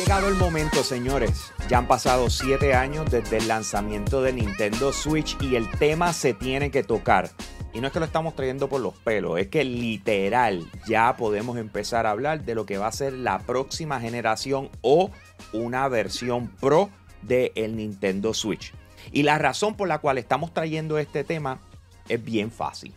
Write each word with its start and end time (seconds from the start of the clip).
llegado 0.00 0.28
el 0.28 0.36
momento, 0.36 0.82
señores. 0.82 1.52
Ya 1.68 1.76
han 1.76 1.86
pasado 1.86 2.30
siete 2.30 2.72
años 2.74 3.10
desde 3.10 3.36
el 3.36 3.48
lanzamiento 3.48 4.22
de 4.22 4.32
Nintendo 4.32 4.94
Switch 4.94 5.36
y 5.42 5.56
el 5.56 5.70
tema 5.72 6.14
se 6.14 6.32
tiene 6.32 6.70
que 6.70 6.82
tocar. 6.82 7.30
Y 7.74 7.80
no 7.80 7.86
es 7.86 7.92
que 7.92 7.98
lo 7.98 8.06
estamos 8.06 8.34
trayendo 8.34 8.70
por 8.70 8.80
los 8.80 8.94
pelos, 8.94 9.38
es 9.38 9.48
que 9.48 9.62
literal 9.62 10.66
ya 10.86 11.16
podemos 11.18 11.58
empezar 11.58 12.06
a 12.06 12.12
hablar 12.12 12.44
de 12.44 12.54
lo 12.54 12.64
que 12.64 12.78
va 12.78 12.86
a 12.86 12.92
ser 12.92 13.12
la 13.12 13.40
próxima 13.40 14.00
generación 14.00 14.70
o 14.80 15.10
una 15.52 15.86
versión 15.88 16.48
pro 16.48 16.88
del 17.20 17.52
el 17.54 17.76
Nintendo 17.76 18.32
Switch. 18.32 18.72
Y 19.12 19.22
la 19.22 19.36
razón 19.36 19.76
por 19.76 19.86
la 19.86 19.98
cual 19.98 20.16
estamos 20.16 20.54
trayendo 20.54 20.98
este 20.98 21.24
tema 21.24 21.60
es 22.08 22.24
bien 22.24 22.50
fácil. 22.50 22.94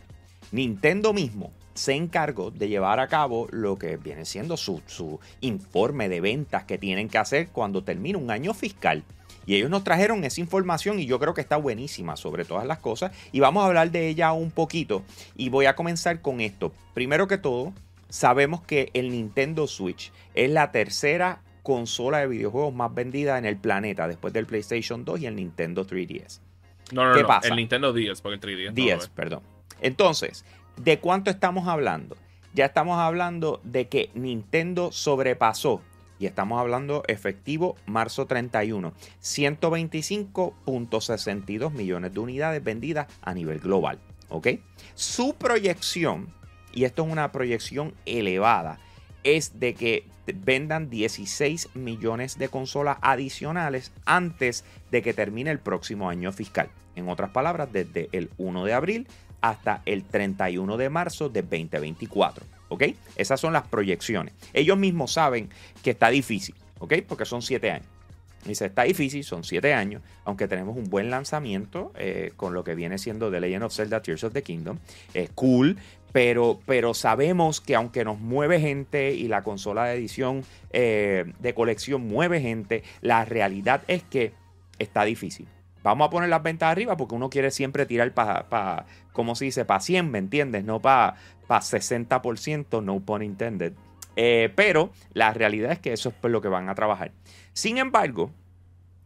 Nintendo 0.52 1.12
mismo 1.12 1.52
se 1.74 1.94
encargó 1.94 2.52
de 2.52 2.70
llevar 2.70 3.00
a 3.00 3.08
cabo 3.08 3.48
lo 3.52 3.78
que 3.78 3.98
viene 3.98 4.26
siendo 4.26 4.58
su, 4.58 4.82
su, 4.86 5.20
informe 5.42 6.10
de 6.10 6.22
ventas 6.22 6.64
que 6.66 6.78
tienen 6.78 7.10
que 7.10 7.18
hacer 7.18 7.50
cuando 7.50 7.84
termina 7.84 8.18
un 8.18 8.32
año 8.32 8.54
fiscal. 8.54 9.04
Y 9.46 9.56
ellos 9.56 9.70
nos 9.70 9.84
trajeron 9.84 10.24
esa 10.24 10.40
información 10.40 11.00
y 11.00 11.06
yo 11.06 11.20
creo 11.20 11.34
que 11.34 11.42
está 11.42 11.58
buenísima 11.58 12.16
sobre 12.16 12.46
todas 12.46 12.66
las 12.66 12.80
cosas. 12.80 13.12
Y 13.32 13.42
vamos 13.42 13.64
a 13.64 13.68
hablar 13.68 13.92
de 13.92 14.08
ella 14.08 14.32
un 14.32 14.52
poquito. 14.52 15.04
Y 15.36 15.50
voy 15.50 15.66
a 15.66 15.76
comenzar 15.76 16.22
con 16.22 16.40
esto. 16.40 16.72
Primero 16.94 17.28
que 17.28 17.38
todo, 17.38 17.74
sabemos 18.08 18.62
que 18.62 18.90
el 18.94 19.12
Nintendo 19.12 19.68
Switch 19.68 20.14
es 20.34 20.50
la 20.50 20.72
tercera 20.72 21.42
consola 21.62 22.20
de 22.20 22.28
videojuegos 22.28 22.74
más 22.74 22.94
vendida 22.94 23.38
en 23.38 23.46
el 23.46 23.58
planeta 23.58 24.08
después 24.08 24.34
del 24.34 24.46
PlayStation 24.46 25.04
2 25.04 25.22
y 25.22 25.26
el 25.26 25.36
Nintendo 25.36 25.86
3DS. 25.86 26.40
No, 26.92 27.08
no, 27.08 27.16
¿Qué 27.16 27.22
no, 27.22 27.28
pasa? 27.28 27.48
el 27.48 27.56
Nintendo 27.56 27.92
10, 27.92 28.22
porque 28.22 28.36
el 28.36 28.72
3DS. 28.72 28.74
10, 28.74 29.08
perdón. 29.10 29.42
Entonces, 29.82 30.46
¿de 30.78 31.00
cuánto 31.00 31.32
estamos 31.32 31.68
hablando? 31.68 32.16
Ya 32.54 32.66
estamos 32.66 33.00
hablando 33.00 33.62
de 33.64 33.88
que 33.88 34.12
Nintendo 34.14 34.92
sobrepasó, 34.92 35.82
y 36.20 36.26
estamos 36.26 36.60
hablando 36.60 37.04
efectivo 37.08 37.78
marzo 37.86 38.26
31, 38.28 38.94
125.62 39.22 41.72
millones 41.72 42.14
de 42.14 42.20
unidades 42.20 42.62
vendidas 42.64 43.08
a 43.22 43.34
nivel 43.34 43.60
global. 43.60 44.00
¿Ok? 44.30 44.48
Su 44.96 45.36
proyección, 45.36 46.34
y 46.72 46.86
esto 46.86 47.06
es 47.06 47.12
una 47.12 47.32
proyección 47.32 47.94
elevada, 48.06 48.80
es 49.24 49.60
de 49.60 49.74
que 49.74 50.06
vendan 50.26 50.90
16 50.90 51.76
millones 51.76 52.38
de 52.38 52.50
consolas 52.50 52.98
adicionales 53.02 53.92
antes 54.06 54.64
de 54.92 55.02
que 55.02 55.14
termine 55.14 55.52
el 55.52 55.60
próximo 55.60 56.10
año 56.10 56.32
fiscal. 56.32 56.70
En 56.96 57.10
otras 57.10 57.32
palabras, 57.32 57.70
desde 57.72 58.10
el 58.12 58.30
1 58.38 58.66
de 58.66 58.74
abril 58.74 59.08
hasta 59.44 59.82
el 59.86 60.06
31 60.06 60.78
de 60.78 60.90
marzo 60.90 61.28
de 61.28 61.42
2024. 61.42 62.46
¿Ok? 62.70 62.84
Esas 63.18 63.40
son 63.40 63.54
las 63.54 63.68
proyecciones. 63.68 64.34
Ellos 64.54 64.78
mismos 64.78 65.12
saben 65.12 65.50
que 65.84 65.92
está 65.92 66.10
difícil, 66.10 66.56
¿ok? 66.80 66.96
Porque 67.08 67.26
son 67.26 67.42
7 67.42 67.70
años. 67.70 67.88
Dice, 68.46 68.66
está 68.66 68.84
difícil, 68.84 69.24
son 69.24 69.44
7 69.44 69.74
años, 69.74 70.02
aunque 70.24 70.48
tenemos 70.48 70.78
un 70.78 70.90
buen 70.90 71.10
lanzamiento 71.10 71.92
eh, 71.98 72.32
con 72.36 72.54
lo 72.54 72.64
que 72.64 72.74
viene 72.74 72.98
siendo 72.98 73.30
The 73.30 73.42
Legend 73.42 73.64
of 73.66 73.74
Zelda 73.74 74.02
Tears 74.02 74.24
of 74.24 74.34
the 74.34 74.42
Kingdom. 74.42 74.80
Es 75.14 75.30
cool, 75.32 75.78
pero, 76.14 76.60
pero, 76.66 76.94
sabemos 76.94 77.60
que 77.60 77.76
aunque 77.76 78.06
nos 78.06 78.20
mueve 78.20 78.62
gente 78.62 79.14
y 79.14 79.28
la 79.28 79.44
consola 79.44 79.86
de 79.86 79.96
edición 79.96 80.44
eh, 80.72 81.32
de 81.40 81.54
colección 81.54 82.08
mueve 82.08 82.40
gente, 82.40 82.84
la 83.02 83.26
realidad 83.26 83.84
es 83.88 84.04
que 84.04 84.32
está 84.80 85.04
difícil. 85.04 85.48
Vamos 85.84 86.08
a 86.08 86.10
poner 86.10 86.30
las 86.30 86.42
ventas 86.42 86.72
arriba 86.72 86.98
porque 86.98 87.16
uno 87.16 87.30
quiere 87.30 87.52
siempre 87.52 87.86
tirar 87.86 88.14
para, 88.14 88.50
pa, 88.50 88.86
como 89.12 89.36
se 89.36 89.46
dice, 89.46 89.66
para 89.66 89.82
100, 89.82 90.10
¿me 90.10 90.18
entiendes? 90.18 90.64
No 90.64 90.82
para 90.82 91.16
pa 91.46 91.60
60%, 91.60 92.82
no 92.84 93.00
pun 93.02 93.22
intended. 93.22 93.74
Eh, 94.16 94.52
pero 94.56 94.92
la 95.14 95.34
realidad 95.34 95.72
es 95.72 95.80
que 95.80 95.92
eso 95.92 96.10
es 96.10 96.32
lo 96.32 96.42
que 96.42 96.48
van 96.48 96.70
a 96.70 96.76
trabajar. 96.76 97.12
Sin 97.52 97.78
embargo, 97.78 98.32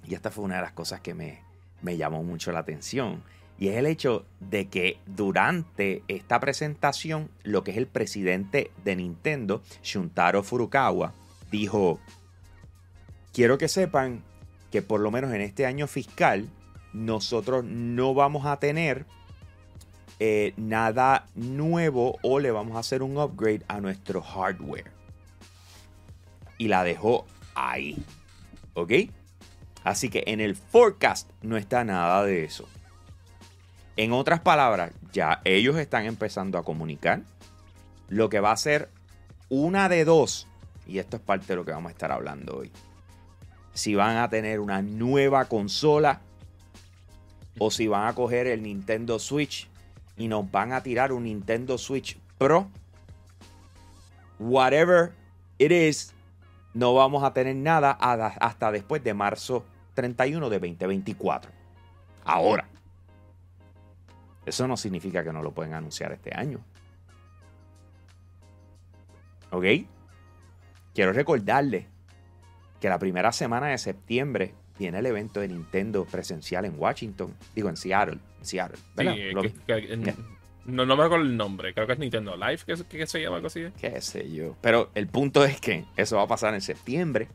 y 0.06 0.14
esta 0.14 0.32
fue 0.32 0.46
una 0.46 0.58
de 0.58 0.62
las 0.62 0.74
cosas 0.74 1.02
que 1.02 1.14
me, 1.14 1.42
me 1.82 1.98
llamó 1.98 2.24
mucho 2.24 2.52
la 2.52 2.60
atención, 2.60 3.24
y 3.60 3.70
es 3.70 3.78
el 3.78 3.88
hecho 3.88 4.26
de 4.40 4.68
que 4.68 5.00
durante 5.08 6.04
esta 6.08 6.40
presentación, 6.40 7.30
lo 7.44 7.64
que 7.64 7.72
es 7.72 7.78
el 7.78 7.88
presidente 7.88 8.72
de 8.84 8.96
Nintendo, 8.96 9.64
Shuntaro 9.82 10.44
Furukawa, 10.44 11.14
dijo, 11.50 12.00
quiero 13.34 13.58
que 13.58 13.68
sepan 13.68 14.24
que 14.72 14.82
por 14.82 15.00
lo 15.00 15.10
menos 15.10 15.34
en 15.34 15.42
este 15.42 15.66
año 15.66 15.88
fiscal, 15.88 16.50
nosotros 16.98 17.64
no 17.64 18.14
vamos 18.14 18.46
a 18.46 18.58
tener 18.58 19.06
eh, 20.20 20.54
nada 20.58 21.28
nuevo 21.36 22.18
o 22.24 22.40
le 22.40 22.50
vamos 22.50 22.76
a 22.76 22.80
hacer 22.80 23.04
un 23.04 23.18
upgrade 23.18 23.62
a 23.68 23.80
nuestro 23.80 24.22
hardware. 24.22 24.92
Y 26.58 26.70
la 26.70 26.84
dejó 26.84 27.26
ahí. 27.54 28.04
¿Ok? 28.74 28.92
Así 29.84 30.10
que 30.10 30.24
en 30.28 30.42
el 30.42 30.56
forecast 30.56 31.30
no 31.44 31.56
está 31.56 31.84
nada 31.84 32.24
de 32.24 32.44
eso. 32.44 32.68
En 33.96 34.12
otras 34.12 34.40
palabras, 34.40 34.92
ya 35.12 35.42
ellos 35.46 35.78
están 35.78 36.06
empezando 36.06 36.58
a 36.58 36.64
comunicar 36.64 37.22
lo 38.10 38.30
que 38.30 38.40
va 38.40 38.52
a 38.52 38.58
ser 38.58 38.90
una 39.50 39.88
de 39.88 40.04
dos. 40.04 40.48
Y 40.88 40.98
esto 40.98 41.18
es 41.18 41.22
parte 41.22 41.48
de 41.48 41.58
lo 41.58 41.66
que 41.66 41.72
vamos 41.72 41.90
a 41.90 41.94
estar 41.94 42.12
hablando 42.12 42.58
hoy. 42.58 42.72
Si 43.74 43.94
van 43.94 44.18
a 44.18 44.30
tener 44.30 44.60
una 44.60 44.82
nueva 44.82 45.46
consola 45.46 46.22
o 47.60 47.72
si 47.72 47.88
van 47.88 48.08
a 48.08 48.14
coger 48.16 48.48
el 48.48 48.64
Nintendo 48.64 49.20
Switch 49.20 49.70
y 50.18 50.28
nos 50.28 50.50
van 50.52 50.74
a 50.74 50.82
tirar 50.82 51.12
un 51.12 51.24
Nintendo 51.24 51.78
Switch 51.78 52.18
Pro. 52.38 52.70
Whatever 54.40 55.14
it 55.58 55.72
is, 55.72 56.14
no 56.74 56.94
vamos 56.94 57.24
a 57.24 57.34
tener 57.34 57.56
nada 57.56 57.92
hasta 57.92 58.72
después 58.72 59.04
de 59.04 59.14
marzo 59.14 59.66
31 59.96 60.50
de 60.50 60.60
2024. 60.60 61.52
Ahora, 62.24 62.68
eso 64.46 64.68
no 64.68 64.78
significa 64.78 65.24
que 65.24 65.34
no 65.34 65.42
lo 65.42 65.52
pueden 65.52 65.74
anunciar 65.74 66.12
este 66.12 66.32
año. 66.36 66.60
¿Ok? 69.52 69.66
Quiero 70.94 71.14
recordarles 71.14 71.86
que 72.80 72.90
la 72.90 73.00
primera 73.00 73.32
semana 73.32 73.68
de 73.68 73.78
septiembre 73.78 74.54
viene 74.78 75.00
el 75.00 75.06
evento 75.06 75.40
de 75.40 75.48
Nintendo 75.48 76.06
presencial 76.06 76.66
en 76.66 76.74
Washington, 76.78 77.34
digo 77.56 77.70
en 77.70 77.78
Seattle, 77.78 78.20
Seattle 78.42 78.78
no, 80.66 80.86
no 80.86 80.98
me 80.98 81.04
acuerdo 81.04 81.24
el 81.24 81.38
nombre, 81.38 81.74
creo 81.74 81.88
que 81.88 81.94
es 81.94 82.00
Nintendo 82.00 82.36
Live, 82.36 82.60
que, 82.90 83.08
se 83.08 83.22
llama 83.22 83.38
algo 83.38 83.48
así. 83.48 83.66
Qué 83.80 84.02
sé 84.02 84.30
yo, 84.30 84.56
pero 84.62 84.92
el 84.96 85.08
punto 85.08 85.46
es 85.46 85.62
que 85.62 85.86
eso 85.96 86.18
va 86.18 86.24
a 86.24 86.28
pasar 86.28 86.54
en 86.54 86.62
septiembre. 86.62 87.30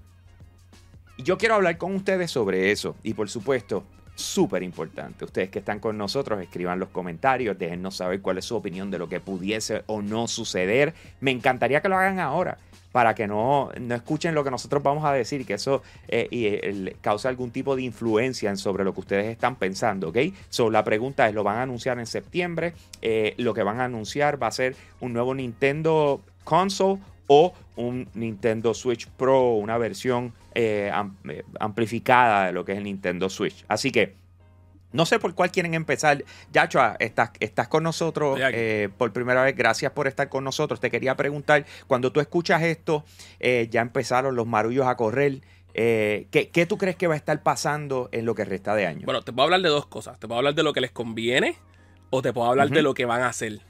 Y 1.17 1.23
yo 1.23 1.39
quiero 1.39 1.55
hablar 1.55 1.79
con 1.79 1.95
ustedes 1.95 2.31
sobre 2.31 2.71
eso 2.71 2.95
y 3.03 3.15
por 3.15 3.31
supuesto, 3.31 3.85
súper 4.15 4.63
importante, 4.63 5.25
ustedes 5.25 5.49
que 5.49 5.61
están 5.61 5.81
con 5.81 5.97
nosotros, 5.97 6.43
escriban 6.43 6.79
los 6.79 6.91
comentarios, 6.91 7.59
déjennos 7.59 7.97
saber 7.97 8.21
cuál 8.21 8.37
es 8.37 8.45
su 8.45 8.55
opinión 8.55 8.91
de 8.91 8.99
lo 8.99 9.09
que 9.09 9.21
pudiese 9.21 9.83
o 9.87 10.03
no 10.03 10.29
suceder. 10.29 10.93
Me 11.21 11.31
encantaría 11.31 11.81
que 11.81 11.89
lo 11.89 11.97
hagan 11.97 12.21
ahora 12.21 12.59
para 12.93 13.15
que 13.15 13.27
no, 13.27 13.71
no 13.81 13.95
escuchen 13.95 14.35
lo 14.35 14.45
que 14.45 14.51
nosotros 14.51 14.83
vamos 14.83 15.05
a 15.05 15.13
decir, 15.13 15.45
que 15.47 15.55
eso 15.55 15.83
eh, 16.09 16.29
y, 16.31 16.91
causa 17.01 17.29
algún 17.29 17.51
tipo 17.51 17.75
de 17.75 17.83
influencia 17.83 18.55
sobre 18.57 18.85
lo 18.85 18.93
que 18.93 19.01
ustedes 19.01 19.27
están 19.27 19.57
pensando, 19.57 20.11
¿ok? 20.11 20.19
So, 20.51 20.71
la 20.71 20.85
pregunta 20.85 21.29
es, 21.29 21.35
¿lo 21.35 21.43
van 21.43 21.57
a 21.57 21.63
anunciar 21.63 21.99
en 21.99 22.07
septiembre? 22.07 22.75
Eh, 23.01 23.35
lo 23.39 23.55
que 23.55 23.63
van 23.63 23.81
a 23.81 23.85
anunciar 23.85 24.41
va 24.41 24.49
a 24.49 24.53
ser 24.53 24.77
un 25.01 25.13
nuevo 25.13 25.35
Nintendo 25.35 26.21
console 26.45 27.01
o 27.27 27.55
un 27.77 28.09
Nintendo 28.15 28.75
Switch 28.75 29.09
Pro, 29.09 29.55
una 29.55 29.79
versión 29.79 30.35
eh, 30.55 30.93
amplificada 31.59 32.47
de 32.47 32.53
lo 32.53 32.65
que 32.65 32.73
es 32.73 32.79
el 32.79 32.85
Nintendo 32.85 33.31
Switch. 33.31 33.65
Así 33.69 33.91
que 33.91 34.22
no 34.93 35.07
sé 35.07 35.19
por 35.19 35.35
cuál 35.35 35.51
quieren 35.51 35.75
empezar. 35.75 36.25
Yachua, 36.53 36.97
estás, 36.99 37.31
estás 37.41 37.69
con 37.69 37.83
nosotros 37.83 38.39
eh, 38.41 38.89
por 38.99 39.13
primera 39.13 39.43
vez. 39.43 39.57
Gracias 39.57 39.93
por 39.93 40.07
estar 40.07 40.29
con 40.29 40.45
nosotros. 40.45 40.81
Te 40.81 40.91
quería 40.91 41.17
preguntar, 41.17 41.67
cuando 41.87 42.13
tú 42.13 42.21
escuchas 42.21 42.63
esto, 42.63 43.05
eh, 43.41 43.69
ya 43.71 43.81
empezaron 43.81 44.37
los 44.37 44.47
marullos 44.47 44.87
a 44.87 44.97
correr. 44.97 45.41
Eh, 45.75 46.27
¿qué, 46.31 46.67
tú 46.67 46.77
crees 46.77 46.97
que 46.97 47.07
va 47.07 47.15
a 47.15 47.17
estar 47.17 47.43
pasando 47.43 48.11
en 48.13 48.27
lo 48.27 48.35
que 48.35 48.45
resta 48.45 48.75
de 48.75 48.87
año? 48.87 49.03
Bueno, 49.05 49.23
te 49.23 49.33
puedo 49.33 49.45
hablar 49.45 49.63
de 49.63 49.71
dos 49.71 49.87
cosas. 49.87 50.19
Te 50.19 50.27
puedo 50.27 50.39
hablar 50.39 50.55
de 50.55 50.63
lo 50.63 50.73
que 50.73 50.81
les 50.81 50.91
conviene 50.91 51.57
o 52.11 52.21
te 52.21 52.33
puedo 52.33 52.51
hablar 52.51 52.69
de 52.69 52.83
lo 52.83 52.93
que 52.95 53.07
van 53.07 53.23
a 53.23 53.29
hacer. 53.29 53.61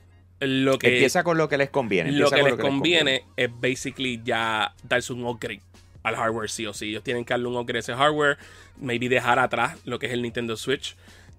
Lo 0.41 0.77
que, 0.77 0.89
Empieza 0.89 1.23
con 1.23 1.39
lo 1.39 1.49
que 1.49 1.57
les 1.57 1.71
conviene. 1.71 2.11
Lo 2.11 2.29
que, 2.29 2.43
les, 2.43 2.57
conviene 2.57 3.27
es 3.37 3.49
basically 3.61 4.21
ya 4.25 4.75
darse 4.83 5.13
un 5.13 5.25
upgrade 5.25 5.63
al 6.03 6.17
hardware 6.17 6.51
sí 6.51 6.67
o 6.67 6.73
sí. 6.73 6.91
Ellos 6.91 7.03
tienen 7.03 7.25
que 7.25 7.35
darle 7.35 7.49
un 7.49 7.57
upgrade 7.57 7.79
a 7.79 7.81
ese 7.81 7.95
hardware, 7.95 8.39
maybe 8.81 9.09
dejar 9.09 9.39
atrás 9.39 9.79
lo 9.85 9.99
que 9.99 10.07
es 10.07 10.13
el 10.13 10.23
Nintendo 10.23 10.57
Switch, 10.57 10.97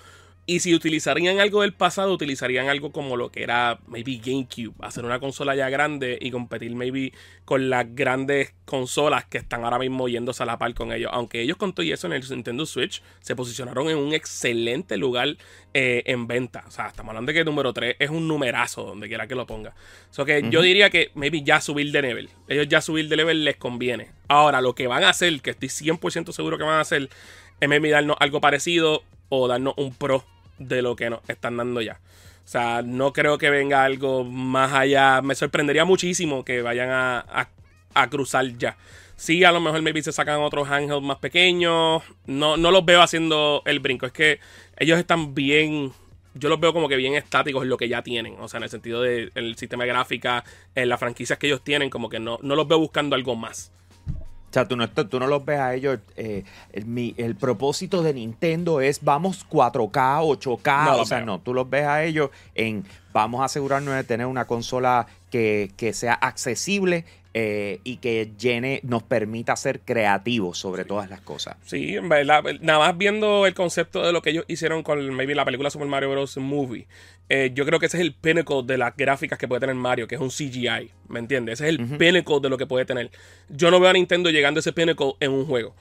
Y 0.50 0.62
si 0.62 0.74
utilizarían 0.74 1.42
algo 1.42 1.62
del 1.62 1.74
pasado, 1.74 2.14
utilizarían 2.14 2.70
algo 2.70 2.94
como 2.94 3.18
lo 3.18 3.30
que 3.34 3.44
era 3.44 3.82
maybe 3.86 4.22
GameCube, 4.24 4.74
hacer 4.80 5.04
una 5.04 5.20
consola 5.20 5.58
ya 5.58 5.70
grande 5.70 6.18
y 6.22 6.32
competir 6.32 6.74
maybe 6.74 7.12
con 7.44 7.70
las 7.70 7.94
grandes 7.94 8.54
consolas 8.64 9.26
que 9.26 9.40
están 9.40 9.66
ahora 9.66 9.78
mismo 9.78 10.08
yéndose 10.08 10.44
a 10.44 10.46
la 10.46 10.58
par 10.58 10.74
con 10.74 10.94
ellos. 10.94 11.12
Aunque 11.14 11.42
ellos 11.42 11.58
con 11.58 11.74
todo 11.74 11.86
y 11.86 11.92
eso 11.92 12.08
en 12.08 12.14
el 12.14 12.24
Nintendo 12.30 12.66
Switch 12.66 13.04
se 13.20 13.36
posicionaron 13.36 13.90
en 13.90 13.98
un 13.98 14.14
excelente 14.14 14.96
lugar 14.96 15.36
eh, 15.74 16.04
en 16.06 16.28
venta. 16.28 16.64
O 16.66 16.72
sea, 16.72 16.88
estamos 16.88 17.10
hablando 17.10 17.30
de 17.30 17.34
que 17.34 17.40
el 17.40 17.46
número 17.46 17.74
3 17.74 17.98
es 18.00 18.10
un 18.10 18.26
numerazo 18.26 18.84
donde 18.84 19.10
quiera 19.10 19.28
que 19.28 19.36
lo 19.36 19.46
ponga. 19.46 19.76
So 20.12 20.24
que 20.24 20.50
yo 20.50 20.62
diría 20.62 20.90
que 20.90 21.12
maybe 21.14 21.44
ya 21.44 21.60
subir 21.60 21.92
de 21.92 22.02
level. 22.02 22.30
Ellos 22.48 22.70
ya 22.70 22.80
subir 22.80 23.10
de 23.10 23.18
level 23.18 23.44
les 23.44 23.58
conviene. 23.58 24.12
Ahora, 24.30 24.62
lo 24.62 24.76
que 24.76 24.88
van 24.88 25.04
a 25.04 25.10
hacer, 25.10 25.42
que 25.42 25.50
estoy 25.50 25.68
100% 25.68 26.32
seguro 26.32 26.58
que 26.58 26.64
van 26.64 26.76
a 26.76 26.82
hacer, 26.82 27.10
es 27.60 27.68
maybe 27.68 27.90
darnos 27.90 28.16
algo 28.22 28.40
parecido 28.40 29.04
o 29.28 29.50
darnos 29.50 29.74
un 29.76 29.94
pro 29.94 30.24
de 30.59 30.81
lo 30.81 30.95
que 30.95 31.09
nos 31.09 31.21
están 31.30 31.57
dando 31.57 31.81
ya. 31.81 32.00
O 32.45 32.50
sea, 32.50 32.81
no 32.81 33.12
creo 33.13 33.38
que 33.38 33.50
venga 33.50 33.83
algo 33.83 34.24
más 34.24 34.74
allá. 34.74 35.21
Me 35.21 35.36
sorprendería 35.36 35.83
muchísimo 35.86 36.45
que 36.45 36.62
vayan 36.62 36.89
a, 36.89 37.19
a- 37.19 37.50
a 37.94 38.09
cruzar 38.09 38.45
ya. 38.57 38.77
Sí, 39.15 39.44
a 39.44 39.51
lo 39.51 39.59
mejor 39.59 39.81
maybe 39.81 40.01
se 40.04 40.12
sacan 40.12 40.39
otros 40.42 40.69
handhelds 40.69 41.04
más 41.04 41.18
pequeños. 41.18 42.04
No, 42.25 42.56
no 42.56 42.71
los 42.71 42.86
veo 42.86 43.01
haciendo 43.01 43.63
el 43.65 43.80
brinco. 43.80 44.06
Es 44.06 44.12
que 44.12 44.39
ellos 44.77 44.98
están 45.00 45.33
bien. 45.33 45.92
Yo 46.36 46.50
los 46.50 46.59
veo 46.59 46.71
como 46.71 46.88
que 46.88 46.95
bien 46.95 47.15
estáticos 47.15 47.63
en 47.63 47.69
lo 47.69 47.77
que 47.77 47.89
ya 47.89 48.04
tienen. 48.04 48.36
O 48.39 48.48
sea, 48.48 48.59
en 48.59 48.63
el 48.65 48.69
sentido 48.69 49.01
del 49.01 49.56
sistema 49.57 49.83
de 49.86 49.89
gráfica, 49.89 50.44
en 50.75 50.88
las 50.88 51.00
franquicias 51.00 51.39
que 51.39 51.48
ellos 51.48 51.63
tienen, 51.63 51.89
como 51.89 52.09
que 52.09 52.19
no, 52.19 52.38
no 52.44 52.56
los 52.56 52.68
veo 52.68 52.77
buscando 52.80 53.15
algo 53.15 53.36
más. 53.36 53.71
O 54.57 54.59
sea, 54.59 54.68
tú 54.68 54.75
no, 54.75 54.89
tú 54.89 55.19
no 55.19 55.27
los 55.27 55.45
ves 55.45 55.59
a 55.59 55.75
ellos. 55.75 56.00
eh, 56.15 56.44
el, 56.74 56.86
mi- 56.88 57.13
el 57.18 57.36
propósito 57.36 58.01
de 58.01 58.13
Nintendo 58.15 58.81
es 58.81 59.04
vamos 59.04 59.45
4K, 59.50 59.92
8K. 59.92 60.86
No 60.86 60.98
o 61.01 61.06
sea, 61.06 61.18
veo. 61.18 61.25
no, 61.27 61.39
tú 61.39 61.54
los 61.54 61.69
ves 61.69 61.86
a 61.86 62.04
ellos 62.04 62.31
en 62.56 62.83
vamos 63.13 63.42
a 63.42 63.45
asegurarnos 63.45 63.94
de 63.94 64.04
tener 64.04 64.25
una 64.25 64.45
consola 64.45 65.06
que, 65.30 65.71
que 65.77 65.94
sea 65.94 66.13
accesible 66.13 67.06
eh, 67.34 67.80
y 67.84 67.98
que 67.98 68.32
llene, 68.38 68.80
nos 68.84 69.04
permita 69.04 69.56
ser 69.56 69.82
creativos 69.82 70.58
sobre 70.58 70.86
todas 70.86 71.10
las 71.10 71.22
cosas. 71.22 71.58
Sí, 71.66 71.96
en 71.96 72.10
verdad, 72.10 72.44
nada 72.62 72.80
más 72.80 72.98
viendo 72.98 73.46
el 73.46 73.54
concepto 73.54 74.06
de 74.06 74.12
lo 74.12 74.22
que 74.22 74.32
ellos 74.32 74.46
hicieron 74.48 74.84
con 74.84 75.14
maybe 75.14 75.36
la 75.36 75.46
película 75.46 75.70
Super 75.70 75.88
Mario 75.88 76.12
Bros. 76.12 76.38
Movie, 76.38 76.88
eh, 77.30 77.52
yo 77.54 77.66
creo 77.66 77.80
que 77.80 77.88
ese 77.88 77.98
es 77.98 78.02
el 78.02 78.14
pinnacle 78.14 78.64
de 78.64 78.78
las 78.78 78.96
gráficas 78.96 79.38
que 79.38 79.48
puede 79.48 79.60
tener 79.60 79.76
Mario, 79.76 80.08
que 80.08 80.16
es 80.16 80.22
un 80.22 80.30
CGI, 80.30 80.92
¿me 81.10 81.20
entiendes? 81.20 81.60
Ese 81.60 81.70
es 81.70 81.78
el 81.78 81.98
pinnacle 81.98 82.40
de 82.42 82.50
lo 82.50 82.58
que 82.58 82.66
puede 82.66 82.86
tener. 82.86 83.12
Yo 83.50 83.70
no 83.72 83.80
veo 83.80 83.90
a 83.90 83.94
Nintendo 83.94 84.30
llegando 84.30 84.60
a 84.60 84.62
ese 84.62 84.74
pinnacle 84.74 85.14
en 85.20 85.32
un 85.32 85.46
juego. 85.46 85.76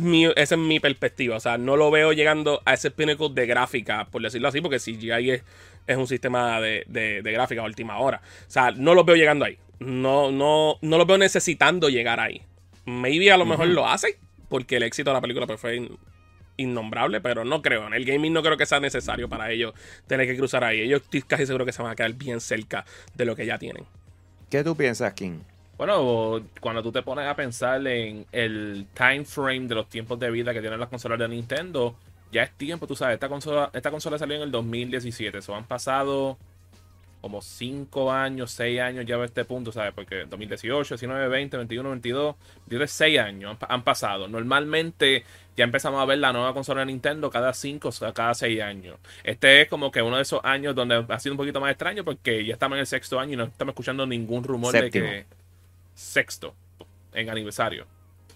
Mi- 0.00 0.24
esa 0.24 0.54
es 0.54 0.58
mi 0.60 0.80
perspectiva, 0.80 1.36
o 1.36 1.40
sea, 1.40 1.58
no 1.58 1.76
lo 1.76 1.90
veo 1.90 2.12
llegando 2.12 2.62
a 2.64 2.74
ese 2.74 2.90
pinnacle 2.90 3.28
de 3.34 3.46
gráfica, 3.46 4.06
por 4.10 4.22
decirlo 4.22 4.48
así, 4.48 4.60
porque 4.62 4.78
CGI 4.78 5.30
es, 5.30 5.42
es 5.86 5.96
un 5.96 6.06
sistema 6.06 6.60
de, 6.60 6.84
de, 6.88 7.20
de 7.22 7.32
gráfica 7.32 7.60
a 7.60 7.64
última 7.64 7.98
hora. 7.98 8.20
O 8.46 8.50
sea, 8.50 8.70
no 8.70 8.94
lo 8.94 9.04
veo 9.04 9.16
llegando 9.16 9.44
ahí. 9.44 9.58
No, 9.78 10.30
no, 10.32 10.76
no 10.80 10.96
lo 10.98 11.04
veo 11.04 11.18
necesitando 11.18 11.88
llegar 11.90 12.20
ahí. 12.20 12.40
Maybe 12.86 13.30
a 13.30 13.36
lo 13.36 13.44
mejor 13.44 13.66
lo 13.68 13.86
hace, 13.86 14.18
porque 14.48 14.76
el 14.78 14.82
éxito 14.84 15.10
de 15.10 15.14
la 15.14 15.20
película 15.20 15.46
pues, 15.46 15.60
fue 15.60 15.76
in- 15.76 15.98
innombrable, 16.56 17.20
pero 17.20 17.44
no 17.44 17.60
creo. 17.60 17.86
En 17.86 17.92
el 17.92 18.04
gaming 18.06 18.32
no 18.32 18.42
creo 18.42 18.56
que 18.56 18.64
sea 18.64 18.80
necesario 18.80 19.28
para 19.28 19.50
ellos 19.50 19.74
tener 20.06 20.26
que 20.26 20.36
cruzar 20.38 20.64
ahí. 20.64 20.80
Ellos 20.80 21.02
estoy 21.02 21.20
casi 21.22 21.44
seguro 21.44 21.66
que 21.66 21.72
se 21.72 21.82
van 21.82 21.92
a 21.92 21.96
quedar 21.96 22.14
bien 22.14 22.40
cerca 22.40 22.86
de 23.14 23.24
lo 23.26 23.36
que 23.36 23.44
ya 23.44 23.58
tienen. 23.58 23.84
¿Qué 24.48 24.64
tú 24.64 24.74
piensas, 24.76 25.12
King? 25.12 25.40
Bueno, 25.78 26.40
cuando 26.60 26.82
tú 26.82 26.90
te 26.90 27.02
pones 27.02 27.26
a 27.26 27.36
pensar 27.36 27.86
en 27.86 28.24
el 28.32 28.86
time 28.94 29.24
frame 29.24 29.66
de 29.68 29.74
los 29.74 29.88
tiempos 29.88 30.18
de 30.18 30.30
vida 30.30 30.54
que 30.54 30.60
tienen 30.60 30.80
las 30.80 30.88
consolas 30.88 31.18
de 31.18 31.28
Nintendo, 31.28 31.94
ya 32.32 32.42
es 32.44 32.52
tiempo, 32.52 32.86
tú 32.86 32.96
sabes, 32.96 33.14
esta 33.14 33.28
consola, 33.28 33.70
esta 33.74 33.90
consola 33.90 34.18
salió 34.18 34.36
en 34.36 34.42
el 34.42 34.50
2017, 34.50 35.38
eso 35.38 35.54
han 35.54 35.64
pasado 35.64 36.38
como 37.20 37.42
5 37.42 38.12
años, 38.12 38.52
6 38.52 38.80
años 38.80 39.04
ya 39.04 39.16
a 39.16 39.24
este 39.24 39.44
punto, 39.44 39.72
¿sabes? 39.72 39.92
Porque 39.94 40.26
2018, 40.26 40.94
19, 40.94 41.28
20, 41.28 41.56
21, 41.56 41.90
22, 41.90 42.36
23, 42.68 42.90
6 42.90 43.18
años 43.18 43.50
han, 43.50 43.56
pa- 43.58 43.66
han 43.68 43.82
pasado. 43.82 44.28
Normalmente 44.28 45.24
ya 45.56 45.64
empezamos 45.64 46.00
a 46.00 46.04
ver 46.04 46.18
la 46.18 46.32
nueva 46.32 46.54
consola 46.54 46.80
de 46.80 46.86
Nintendo 46.86 47.28
cada 47.28 47.52
5 47.52 47.88
o 47.88 48.12
cada 48.14 48.32
6 48.34 48.62
años. 48.62 48.98
Este 49.24 49.62
es 49.62 49.68
como 49.68 49.90
que 49.90 50.02
uno 50.02 50.16
de 50.16 50.22
esos 50.22 50.40
años 50.44 50.74
donde 50.74 51.04
ha 51.08 51.18
sido 51.18 51.32
un 51.32 51.38
poquito 51.38 51.60
más 51.60 51.70
extraño 51.72 52.04
porque 52.04 52.44
ya 52.44 52.52
estamos 52.52 52.76
en 52.76 52.80
el 52.80 52.86
sexto 52.86 53.18
año 53.18 53.32
y 53.32 53.36
no 53.36 53.44
estamos 53.44 53.72
escuchando 53.72 54.06
ningún 54.06 54.44
rumor 54.44 54.72
de 54.72 54.90
que 54.90 55.26
sexto 55.96 56.54
en 57.12 57.28
aniversario. 57.30 57.86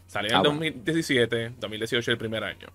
Salió 0.08 0.30
en 0.30 0.36
Ah, 0.36 0.38
el 0.38 0.48
bueno. 0.56 0.60
2017, 0.74 1.52
2018 1.60 2.10
el 2.10 2.18
primer 2.18 2.42
año 2.42 2.66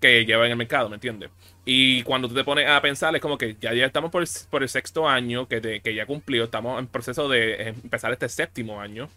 que 0.00 0.24
lleva 0.26 0.44
en 0.44 0.50
el 0.50 0.56
mercado, 0.58 0.88
¿me 0.88 0.96
entiendes? 0.96 1.30
Y 1.64 2.02
cuando 2.02 2.28
tú 2.28 2.34
te 2.34 2.44
pones 2.44 2.68
a 2.68 2.80
pensar, 2.82 3.14
es 3.14 3.22
como 3.22 3.38
que 3.38 3.56
ya, 3.60 3.72
ya 3.72 3.86
estamos 3.86 4.10
por 4.10 4.22
el, 4.22 4.28
por 4.50 4.62
el 4.62 4.68
sexto 4.68 5.08
año 5.08 5.46
que, 5.48 5.60
te- 5.60 5.80
que 5.80 5.94
ya 5.94 6.04
cumplió, 6.06 6.44
estamos 6.44 6.78
en 6.80 6.86
proceso 6.88 7.28
de 7.28 7.68
empezar 7.68 8.12
este 8.12 8.28
séptimo 8.28 8.80
año. 8.80 9.08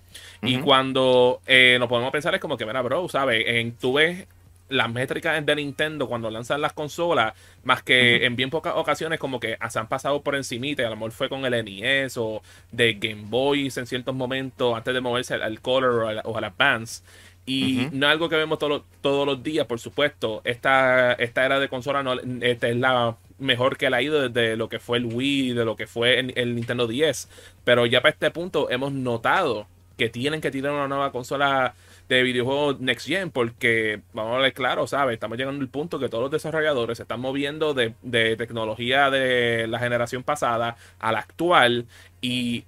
Y 0.44 0.58
cuando 0.60 1.42
eh, 1.48 1.78
nos 1.80 1.90
podemos 1.90 2.12
pensar, 2.12 2.34
es 2.36 2.40
como 2.42 2.56
que, 2.56 2.66
mira, 2.66 2.82
bro, 2.82 3.10
¿sabes? 3.10 3.44
En, 3.48 3.74
tú 3.74 3.94
ves 3.94 4.26
las 4.70 4.92
métricas 4.92 5.46
de 5.46 5.56
Nintendo 5.56 6.08
cuando 6.08 6.30
lanzan 6.32 6.62
las 6.62 6.74
consolas, 6.74 7.34
más 7.64 7.84
que 7.84 8.26
en 8.26 8.36
bien 8.36 8.50
pocas 8.50 8.74
ocasiones 8.76 9.20
como 9.20 9.40
que 9.40 9.58
se 9.70 9.80
han 9.80 9.88
pasado 9.88 10.22
por 10.22 10.36
encimita, 10.36 10.82
y 10.84 10.86
a 10.86 10.90
lo 10.90 10.96
mejor 10.96 11.12
fue 11.12 11.30
con 11.30 11.44
el 11.46 11.66
NES 11.66 12.18
o 12.18 12.42
de 12.72 12.94
Game 12.94 13.24
Boy 13.28 13.72
en 13.76 13.86
ciertos 13.88 14.16
momentos, 14.16 14.76
antes 14.76 14.94
de 14.94 15.02
moverse 15.02 15.34
al, 15.34 15.42
al 15.44 15.60
Color 15.62 16.04
o 16.04 16.08
al, 16.08 16.22
o 16.24 16.38
al 16.38 16.44
Advance. 16.44 17.04
Y 17.46 17.88
no 17.94 18.06
es 18.06 18.12
algo 18.12 18.30
que 18.30 18.36
vemos 18.36 18.60
todos 18.60 18.70
los- 18.72 18.84
todos 19.02 19.26
los 19.26 19.42
días, 19.42 19.66
por 19.66 19.80
supuesto. 19.80 20.42
Esta, 20.44 21.14
esta 21.14 21.46
era 21.46 21.60
de 21.60 21.68
consola 21.68 22.04
no, 22.04 22.14
esta 22.42 22.68
es 22.68 22.76
la 22.76 23.18
mejor 23.40 23.76
que 23.78 23.90
la 23.90 23.98
ha 23.98 24.02
ido 24.04 24.30
desde 24.30 24.56
lo 24.56 24.70
que 24.70 24.80
fue 24.80 25.00
el 25.00 25.06
Wii, 25.06 25.54
de 25.54 25.66
lo 25.66 25.76
que 25.76 25.88
fue 25.88 26.20
el, 26.20 26.34
el 26.36 26.54
Nintendo 26.56 26.86
10. 26.86 27.28
Pero 27.64 27.88
ya 27.88 28.02
para 28.02 28.12
este 28.12 28.30
punto 28.30 28.70
hemos 28.70 28.92
notado 28.92 29.66
que 29.98 30.10
tienen 30.10 30.42
que 30.42 30.52
tirar 30.52 30.74
una 30.74 30.88
nueva 30.88 31.12
consola 31.12 31.74
de 32.10 32.24
videojuegos 32.24 32.80
Next 32.80 33.08
Gen, 33.08 33.30
porque 33.30 34.02
vamos 34.14 34.38
a 34.38 34.42
ver 34.42 34.54
claro, 34.54 34.88
¿sabes? 34.88 35.14
Estamos 35.14 35.38
llegando 35.38 35.62
al 35.62 35.70
punto 35.70 36.00
que 36.00 36.10
todos 36.10 36.24
los 36.24 36.32
desarrolladores 36.32 36.98
se 36.98 37.04
están 37.04 37.22
moviendo 37.22 37.76
de, 37.76 37.94
de 38.02 38.36
tecnología 38.36 39.12
de 39.12 39.68
la 39.68 39.80
generación 39.80 40.24
pasada 40.24 40.76
a 41.00 41.12
la 41.12 41.20
actual 41.20 41.86
y 42.20 42.66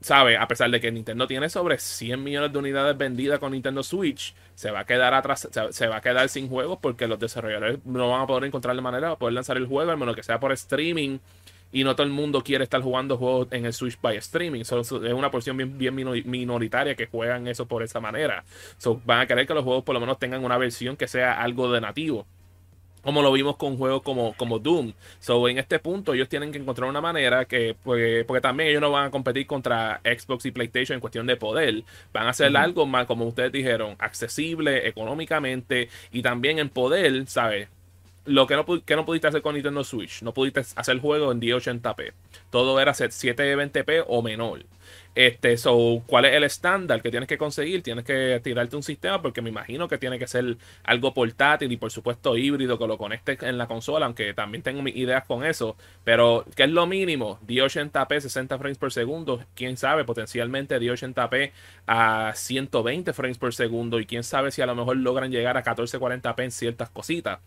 ¿sabe? 0.00 0.36
A 0.36 0.48
pesar 0.48 0.70
de 0.70 0.80
que 0.80 0.90
Nintendo 0.90 1.26
tiene 1.26 1.48
sobre 1.48 1.78
100 1.78 2.22
millones 2.22 2.52
de 2.52 2.58
unidades 2.58 2.96
vendidas 2.96 3.38
con 3.38 3.52
Nintendo 3.52 3.82
Switch, 3.82 4.34
se 4.54 4.70
va 4.70 4.80
a 4.80 4.86
quedar 4.86 5.14
atrás, 5.14 5.48
se, 5.50 5.72
se 5.72 5.86
va 5.86 5.96
a 5.96 6.00
quedar 6.00 6.28
sin 6.28 6.48
juegos 6.48 6.78
porque 6.80 7.06
los 7.06 7.18
desarrolladores 7.18 7.78
no 7.84 8.10
van 8.10 8.22
a 8.22 8.26
poder 8.26 8.44
encontrar 8.44 8.74
la 8.74 8.82
manera 8.82 9.10
de 9.10 9.16
poder 9.16 9.34
lanzar 9.34 9.56
el 9.56 9.66
juego, 9.66 9.90
al 9.90 9.98
menos 9.98 10.16
que 10.16 10.22
sea 10.22 10.40
por 10.40 10.52
streaming 10.52 11.18
y 11.72 11.84
no 11.84 11.94
todo 11.94 12.06
el 12.06 12.12
mundo 12.12 12.42
quiere 12.42 12.64
estar 12.64 12.82
jugando 12.82 13.16
juegos 13.16 13.48
en 13.50 13.64
el 13.66 13.72
Switch 13.72 14.00
by 14.00 14.16
streaming. 14.16 14.64
So, 14.64 14.80
es 14.80 14.92
una 14.92 15.30
porción 15.30 15.56
bien, 15.56 15.78
bien 15.78 15.94
minoritaria 15.94 16.94
que 16.94 17.06
juegan 17.06 17.46
eso 17.46 17.66
por 17.66 17.82
esa 17.82 18.00
manera. 18.00 18.44
So, 18.78 19.00
van 19.04 19.20
a 19.20 19.26
querer 19.26 19.46
que 19.46 19.54
los 19.54 19.64
juegos 19.64 19.84
por 19.84 19.94
lo 19.94 20.00
menos 20.00 20.18
tengan 20.18 20.44
una 20.44 20.58
versión 20.58 20.96
que 20.96 21.08
sea 21.08 21.40
algo 21.40 21.70
de 21.72 21.80
nativo 21.80 22.26
como 23.02 23.22
lo 23.22 23.32
vimos 23.32 23.56
con 23.56 23.76
juegos 23.76 24.02
como, 24.02 24.34
como 24.34 24.58
Doom. 24.58 24.92
So, 25.20 25.48
en 25.48 25.58
este 25.58 25.78
punto, 25.78 26.14
ellos 26.14 26.28
tienen 26.28 26.52
que 26.52 26.58
encontrar 26.58 26.88
una 26.88 27.00
manera 27.00 27.44
que, 27.44 27.76
pues, 27.82 28.24
porque 28.24 28.40
también 28.40 28.70
ellos 28.70 28.80
no 28.80 28.90
van 28.90 29.06
a 29.06 29.10
competir 29.10 29.46
contra 29.46 30.00
Xbox 30.04 30.46
y 30.46 30.50
PlayStation 30.50 30.96
en 30.96 31.00
cuestión 31.00 31.26
de 31.26 31.36
poder. 31.36 31.82
Van 32.12 32.26
a 32.26 32.30
hacer 32.30 32.54
algo 32.56 32.86
más, 32.86 33.06
como 33.06 33.26
ustedes 33.26 33.52
dijeron, 33.52 33.96
accesible 33.98 34.86
económicamente 34.88 35.88
y 36.12 36.22
también 36.22 36.58
en 36.58 36.68
poder, 36.68 37.26
¿sabes? 37.26 37.68
Lo 38.30 38.46
que 38.46 38.54
no, 38.54 38.64
pudiste 39.04 39.26
hacer 39.26 39.42
con 39.42 39.54
Nintendo 39.54 39.82
Switch, 39.82 40.22
no 40.22 40.32
pudiste 40.32 40.60
hacer 40.76 41.00
juego 41.00 41.32
en 41.32 41.40
1080p. 41.40 42.12
Todo 42.48 42.78
era 42.78 42.92
720p 42.92 44.04
o 44.06 44.22
menor. 44.22 44.64
Este, 45.16 45.56
so, 45.56 46.02
¿cuál 46.06 46.24
es 46.24 46.34
el 46.34 46.44
estándar 46.44 47.02
que 47.02 47.10
tienes 47.10 47.28
que 47.28 47.36
conseguir? 47.36 47.82
Tienes 47.82 48.04
que 48.04 48.40
tirarte 48.42 48.76
un 48.76 48.84
sistema 48.84 49.20
porque 49.20 49.42
me 49.42 49.50
imagino 49.50 49.88
que 49.88 49.98
tiene 49.98 50.18
que 50.20 50.28
ser 50.28 50.56
algo 50.84 51.12
portátil 51.12 51.72
y 51.72 51.76
por 51.76 51.90
supuesto 51.90 52.36
híbrido 52.36 52.78
que 52.78 52.86
lo 52.86 52.96
conectes 52.96 53.42
en 53.42 53.58
la 53.58 53.66
consola, 53.66 54.06
aunque 54.06 54.32
también 54.32 54.62
tengo 54.62 54.82
mis 54.82 54.94
ideas 54.94 55.24
con 55.26 55.44
eso. 55.44 55.76
Pero, 56.04 56.44
¿qué 56.54 56.64
es 56.64 56.70
lo 56.70 56.86
mínimo? 56.86 57.40
1080p, 57.48 58.20
60 58.20 58.58
frames 58.58 58.78
por 58.78 58.92
segundo. 58.92 59.44
Quién 59.56 59.76
sabe, 59.76 60.04
potencialmente 60.04 60.80
1080p 60.80 61.50
a 61.88 62.32
120 62.34 63.12
frames 63.12 63.38
por 63.38 63.52
segundo. 63.52 63.98
Y 63.98 64.06
quién 64.06 64.22
sabe 64.22 64.52
si 64.52 64.62
a 64.62 64.66
lo 64.66 64.76
mejor 64.76 64.96
logran 64.96 65.32
llegar 65.32 65.56
a 65.56 65.64
1440p 65.64 66.44
en 66.44 66.50
ciertas 66.52 66.90
cositas. 66.90 67.40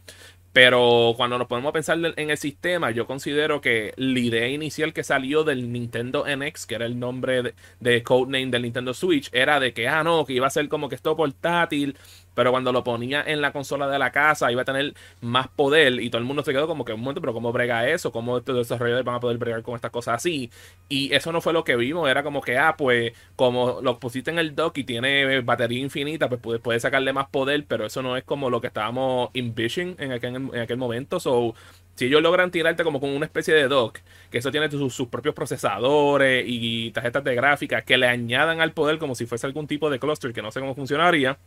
Pero 0.54 1.16
cuando 1.18 1.40
nos 1.40 1.48
ponemos 1.48 1.72
a 1.72 1.74
pensar 1.74 1.98
en 2.16 2.30
el 2.30 2.38
sistema, 2.38 2.92
yo 2.92 3.08
considero 3.08 3.60
que 3.60 3.94
la 3.98 4.20
idea 4.20 4.48
inicial 4.48 4.94
que 4.94 5.04
salió 5.04 5.44
del 5.44 5.72
Nintendo 5.72 6.26
NX, 6.28 6.68
que 6.68 6.76
era 6.76 6.86
el 6.86 7.00
nombre 7.00 7.42
de, 7.42 7.56
de 7.80 8.04
codename 8.04 8.52
del 8.52 8.62
Nintendo 8.62 8.94
Switch, 8.94 9.30
era 9.34 9.60
de 9.60 9.74
que, 9.74 9.88
ah, 9.88 10.04
no, 10.04 10.26
que 10.26 10.34
iba 10.34 10.46
a 10.46 10.52
ser 10.52 10.70
como 10.70 10.90
que 10.90 10.96
esto 10.96 11.16
portátil, 11.18 11.98
pero 12.34 12.52
cuando 12.52 12.72
lo 12.72 12.84
ponía 12.84 13.24
en 13.26 13.42
la 13.42 13.52
consola 13.52 13.88
de 13.88 14.00
la 14.00 14.12
casa 14.12 14.52
iba 14.52 14.62
a 14.62 14.66
tener 14.66 14.94
más 15.22 15.48
poder 15.48 16.02
y 16.02 16.10
todo 16.10 16.20
el 16.20 16.26
mundo 16.26 16.44
se 16.44 16.52
quedó 16.52 16.68
como 16.68 16.86
que 16.86 16.94
un 16.94 17.02
momento, 17.02 17.22
pero 17.22 17.34
¿cómo 17.34 17.52
brega 17.52 17.88
eso? 17.88 18.12
¿Cómo 18.12 18.38
estos 18.38 18.56
desarrolladores 18.56 19.06
van 19.06 19.16
a 19.16 19.20
poder 19.20 19.38
bregar 19.38 19.64
con 19.64 19.76
estas 19.76 19.92
cosas 19.92 20.16
así? 20.16 20.52
Y 20.90 21.14
eso 21.14 21.32
no 21.32 21.42
fue 21.42 21.54
lo 21.54 21.64
que 21.64 21.76
vimos, 21.76 22.10
era 22.10 22.24
como 22.24 22.42
que, 22.42 22.58
ah, 22.58 22.76
pues 22.78 23.14
como 23.36 23.82
lo 23.82 24.00
pusiste 24.00 24.32
en 24.32 24.40
el 24.40 24.56
dock 24.56 24.78
y 24.78 24.84
tiene 24.84 25.42
batería 25.42 25.80
infinita, 25.80 26.30
pues 26.30 26.60
puedes 26.62 26.82
sacarle 26.82 27.14
más 27.14 27.28
poder, 27.30 27.66
pero 27.68 27.86
eso 27.86 28.02
no 28.02 28.18
es 28.18 28.24
como 28.24 28.50
lo 28.50 28.62
que 28.62 28.68
estábamos 28.68 29.30
envisioning 29.34 29.96
en 30.00 30.12
aquel, 30.12 30.36
en 30.36 30.60
aquel 30.60 30.78
momento. 30.78 31.20
So, 31.20 31.56
si 31.96 32.06
ellos 32.06 32.22
logran 32.22 32.50
tirarte 32.52 32.84
como 32.84 33.00
con 33.00 33.12
una 33.12 33.26
especie 33.26 33.54
de 33.54 33.68
dock, 33.68 34.00
que 34.32 34.40
eso 34.40 34.52
tiene 34.52 34.70
sus, 34.72 35.08
propios 35.08 35.36
procesadores 35.36 36.44
y 36.48 36.92
tarjetas 36.92 37.24
de 37.24 37.36
gráfica 37.36 37.82
que 37.82 37.98
le 37.98 38.08
añadan 38.08 38.62
al 38.62 38.72
poder 38.72 38.98
como 38.98 39.16
si 39.16 39.26
fuese 39.26 39.46
algún 39.46 39.68
tipo 39.68 39.90
de 39.90 40.00
cluster 40.00 40.34
que 40.34 40.42
no 40.42 40.52
sé 40.52 40.60
cómo 40.60 40.76
funcionaría, 40.76 41.38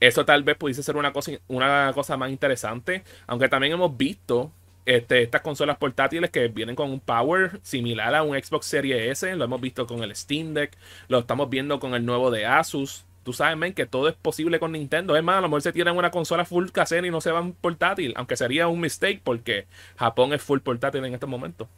eso 0.00 0.24
tal 0.24 0.44
vez 0.44 0.56
pudiese 0.56 0.82
ser 0.82 0.96
una 0.96 1.12
cosa, 1.12 1.32
una 1.48 1.92
cosa 1.94 2.16
más 2.16 2.30
interesante. 2.30 3.02
Aunque 3.26 3.48
también 3.48 3.72
hemos 3.72 3.96
visto 3.96 4.52
este, 4.86 5.22
estas 5.22 5.42
consolas 5.42 5.76
portátiles 5.76 6.30
que 6.30 6.48
vienen 6.48 6.74
con 6.74 6.90
un 6.90 7.00
power 7.00 7.60
similar 7.62 8.14
a 8.14 8.22
un 8.22 8.40
Xbox 8.40 8.66
Series 8.66 9.10
S. 9.10 9.36
Lo 9.36 9.44
hemos 9.44 9.60
visto 9.60 9.86
con 9.86 10.02
el 10.02 10.14
Steam 10.14 10.54
Deck. 10.54 10.76
Lo 11.08 11.18
estamos 11.18 11.50
viendo 11.50 11.80
con 11.80 11.94
el 11.94 12.06
nuevo 12.06 12.30
de 12.30 12.46
Asus. 12.46 13.04
Tú 13.24 13.32
sabes, 13.34 13.58
men, 13.58 13.74
que 13.74 13.84
todo 13.84 14.08
es 14.08 14.14
posible 14.14 14.58
con 14.58 14.72
Nintendo. 14.72 15.16
Es 15.16 15.22
más, 15.22 15.38
a 15.38 15.40
lo 15.42 15.48
mejor 15.48 15.62
se 15.62 15.72
tiran 15.72 15.96
una 15.96 16.10
consola 16.10 16.46
full 16.46 16.68
casera 16.70 17.06
y 17.06 17.10
no 17.10 17.20
se 17.20 17.30
van 17.30 17.52
portátil. 17.52 18.14
Aunque 18.16 18.36
sería 18.36 18.68
un 18.68 18.80
mistake 18.80 19.20
porque 19.22 19.66
Japón 19.96 20.32
es 20.32 20.42
full 20.42 20.60
portátil 20.60 21.04
en 21.04 21.12
estos 21.12 21.28
momentos. 21.28 21.68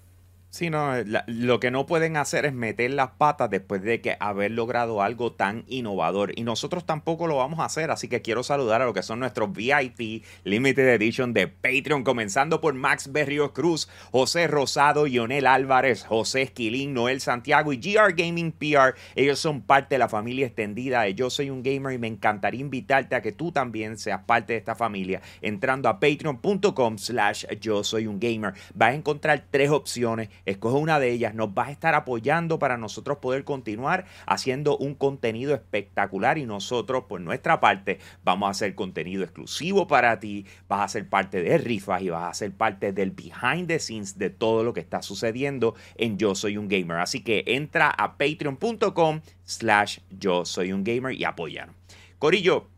Sí, 0.52 0.68
no, 0.68 0.94
lo 1.28 1.60
que 1.60 1.70
no 1.70 1.86
pueden 1.86 2.16
hacer 2.16 2.44
es 2.44 2.52
meter 2.52 2.90
las 2.90 3.12
patas 3.12 3.48
después 3.50 3.82
de 3.82 4.00
que 4.00 4.16
haber 4.18 4.50
logrado 4.50 5.00
algo 5.00 5.30
tan 5.32 5.62
innovador. 5.68 6.32
Y 6.36 6.42
nosotros 6.42 6.84
tampoco 6.84 7.28
lo 7.28 7.36
vamos 7.36 7.60
a 7.60 7.66
hacer, 7.66 7.92
así 7.92 8.08
que 8.08 8.20
quiero 8.20 8.42
saludar 8.42 8.82
a 8.82 8.84
lo 8.84 8.92
que 8.92 9.04
son 9.04 9.20
nuestros 9.20 9.52
VIP 9.52 10.24
Limited 10.42 10.88
Edition 10.88 11.32
de 11.34 11.46
Patreon, 11.46 12.02
comenzando 12.02 12.60
por 12.60 12.74
Max 12.74 13.12
Berrios 13.12 13.52
Cruz, 13.52 13.88
José 14.10 14.48
Rosado, 14.48 15.06
Lionel 15.06 15.46
Álvarez, 15.46 16.04
José 16.04 16.42
Esquilín, 16.42 16.94
Noel 16.94 17.20
Santiago 17.20 17.72
y 17.72 17.76
GR 17.76 18.12
Gaming 18.16 18.50
PR. 18.50 18.96
Ellos 19.14 19.38
son 19.38 19.60
parte 19.60 19.94
de 19.94 20.00
la 20.00 20.08
familia 20.08 20.46
extendida 20.46 21.02
de 21.02 21.14
Yo 21.14 21.30
Soy 21.30 21.50
un 21.50 21.62
Gamer 21.62 21.92
y 21.92 21.98
me 21.98 22.08
encantaría 22.08 22.60
invitarte 22.60 23.14
a 23.14 23.22
que 23.22 23.30
tú 23.30 23.52
también 23.52 23.96
seas 23.96 24.24
parte 24.24 24.54
de 24.54 24.58
esta 24.58 24.74
familia 24.74 25.22
entrando 25.42 25.88
a 25.88 26.00
patreon.com 26.00 26.98
slash 26.98 27.46
Yo 27.60 27.84
Soy 27.84 28.08
un 28.08 28.18
Gamer. 28.18 28.54
Vas 28.74 28.90
a 28.90 28.94
encontrar 28.94 29.44
tres 29.48 29.70
opciones 29.70 30.28
escoge 30.46 30.76
una 30.76 30.98
de 30.98 31.10
ellas, 31.10 31.34
nos 31.34 31.54
vas 31.54 31.68
a 31.68 31.72
estar 31.72 31.94
apoyando 31.94 32.58
para 32.58 32.76
nosotros 32.76 33.18
poder 33.18 33.44
continuar 33.44 34.06
haciendo 34.26 34.76
un 34.76 34.94
contenido 34.94 35.54
espectacular 35.54 36.38
y 36.38 36.46
nosotros 36.46 37.04
por 37.08 37.20
nuestra 37.20 37.60
parte 37.60 37.98
vamos 38.24 38.48
a 38.48 38.50
hacer 38.50 38.74
contenido 38.74 39.22
exclusivo 39.22 39.86
para 39.86 40.20
ti, 40.20 40.46
vas 40.68 40.82
a 40.82 40.88
ser 40.88 41.08
parte 41.08 41.42
de 41.42 41.58
rifas 41.58 42.02
y 42.02 42.10
vas 42.10 42.30
a 42.30 42.34
ser 42.34 42.52
parte 42.52 42.92
del 42.92 43.10
behind 43.10 43.66
the 43.66 43.78
scenes 43.78 44.18
de 44.18 44.30
todo 44.30 44.64
lo 44.64 44.72
que 44.72 44.80
está 44.80 45.02
sucediendo 45.02 45.74
en 45.96 46.18
Yo 46.18 46.34
Soy 46.34 46.56
un 46.56 46.68
Gamer. 46.68 46.98
Así 46.98 47.22
que 47.22 47.44
entra 47.46 47.90
a 47.90 48.16
patreon.com 48.16 49.20
slash 49.44 49.98
yo 50.10 50.44
soy 50.44 50.72
un 50.72 50.84
gamer 50.84 51.14
y 51.14 51.24
apóyanos. 51.24 51.74
Corillo, 52.18 52.68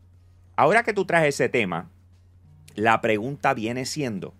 ahora 0.55 0.83
que 0.83 0.93
tú 0.93 1.05
traes 1.05 1.35
ese 1.35 1.49
tema, 1.49 1.89
la 2.75 3.01
pregunta 3.01 3.53
viene 3.53 3.85
siendo, 3.85 4.33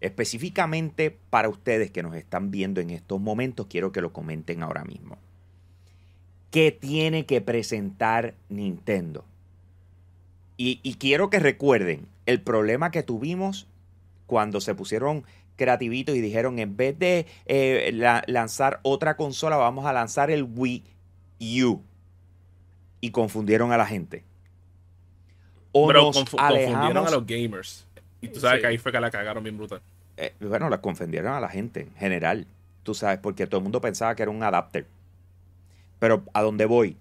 Específicamente 0.00 1.16
para 1.30 1.48
ustedes 1.48 1.90
que 1.90 2.02
nos 2.02 2.14
están 2.14 2.50
viendo 2.50 2.80
en 2.80 2.90
estos 2.90 3.20
momentos, 3.20 3.66
quiero 3.68 3.90
que 3.92 4.00
lo 4.00 4.12
comenten 4.12 4.62
ahora 4.62 4.84
mismo. 4.84 5.18
¿Qué 6.50 6.72
tiene 6.72 7.26
que 7.26 7.40
presentar 7.40 8.34
Nintendo? 8.48 9.24
Y, 10.60 10.94
quiero 10.94 11.30
que 11.30 11.38
recuerden 11.38 12.08
el 12.26 12.40
problema 12.40 12.90
que 12.90 13.04
tuvimos 13.04 13.68
cuando 14.26 14.60
se 14.60 14.74
pusieron 14.74 15.24
creativitos 15.54 16.16
y 16.16 16.20
dijeron 16.20 16.58
en 16.58 16.76
vez 16.76 16.98
de 16.98 17.26
eh, 17.46 17.90
lanzar 18.26 18.80
otra 18.82 19.16
consola 19.16 19.56
vamos 19.56 19.86
a 19.86 19.92
lanzar 19.92 20.32
el 20.32 20.42
Wii 20.42 20.84
U 21.64 21.80
y 23.00 23.10
confundieron 23.10 23.70
a 23.70 23.76
la 23.76 23.86
gente 23.86 24.24
o 25.70 25.92
nos 25.92 26.16
confundieron 26.16 27.06
a 27.06 27.10
los 27.10 27.26
gamers 27.26 27.86
y 28.20 28.28
tú 28.28 28.40
sabes 28.40 28.60
que 28.60 28.66
ahí 28.66 28.78
fue 28.78 28.92
que 28.92 29.00
la 29.00 29.10
cagaron 29.10 29.42
bien 29.42 29.56
brutal. 29.56 29.80
Eh, 30.16 30.34
bueno, 30.40 30.68
la 30.68 30.80
confundieron 30.80 31.32
a 31.32 31.40
la 31.40 31.48
gente 31.48 31.82
en 31.82 31.94
general. 31.94 32.46
Tú 32.82 32.94
sabes, 32.94 33.18
porque 33.18 33.46
todo 33.46 33.58
el 33.58 33.62
mundo 33.62 33.80
pensaba 33.80 34.14
que 34.14 34.22
era 34.22 34.30
un 34.30 34.42
adapter. 34.42 34.86
Pero 35.98 36.24
a 36.32 36.42
dónde 36.42 36.66
voy. 36.66 36.96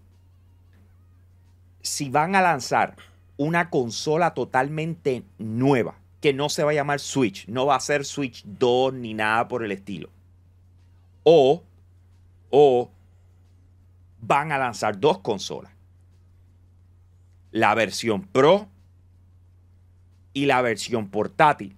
Si 1.81 2.09
van 2.09 2.35
a 2.35 2.41
lanzar 2.41 2.95
una 3.37 3.69
consola 3.69 4.33
totalmente 4.33 5.23
nueva, 5.37 5.95
que 6.21 6.33
no 6.33 6.49
se 6.49 6.63
va 6.63 6.71
a 6.71 6.75
llamar 6.75 6.99
Switch, 6.99 7.47
no 7.47 7.65
va 7.65 7.75
a 7.75 7.79
ser 7.79 8.05
Switch 8.05 8.43
2 8.45 8.93
ni 8.93 9.13
nada 9.13 9.47
por 9.47 9.63
el 9.63 9.71
estilo. 9.71 10.09
O, 11.23 11.63
o 12.49 12.91
van 14.21 14.51
a 14.51 14.57
lanzar 14.57 14.99
dos 14.99 15.19
consolas. 15.19 15.71
La 17.51 17.73
versión 17.75 18.23
Pro 18.23 18.67
y 20.33 20.45
la 20.45 20.61
versión 20.61 21.09
portátil. 21.09 21.75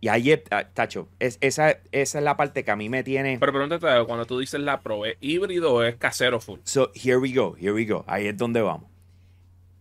Y 0.00 0.08
ahí, 0.08 0.40
ah, 0.50 0.64
Tacho, 0.72 1.08
es, 1.18 1.38
esa, 1.40 1.78
esa 1.90 2.18
es 2.18 2.24
la 2.24 2.36
parte 2.36 2.64
que 2.64 2.70
a 2.70 2.76
mí 2.76 2.88
me 2.88 3.02
tiene. 3.02 3.38
Pero 3.38 3.52
pregúntate, 3.52 3.86
cuando 4.06 4.26
tú 4.26 4.38
dices 4.38 4.60
la 4.60 4.80
Pro, 4.80 5.04
¿es 5.06 5.16
híbrido 5.20 5.74
o 5.74 5.82
es 5.82 5.96
casero 5.96 6.38
full? 6.38 6.60
So, 6.64 6.92
here 6.94 7.16
we 7.16 7.32
go, 7.32 7.56
here 7.58 7.72
we 7.72 7.86
go. 7.86 8.04
Ahí 8.06 8.26
es 8.26 8.36
donde 8.36 8.60
vamos. 8.60 8.90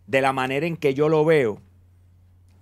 De 0.07 0.21
la 0.21 0.33
manera 0.33 0.65
en 0.65 0.77
que 0.77 0.93
yo 0.93 1.09
lo 1.09 1.25
veo, 1.25 1.61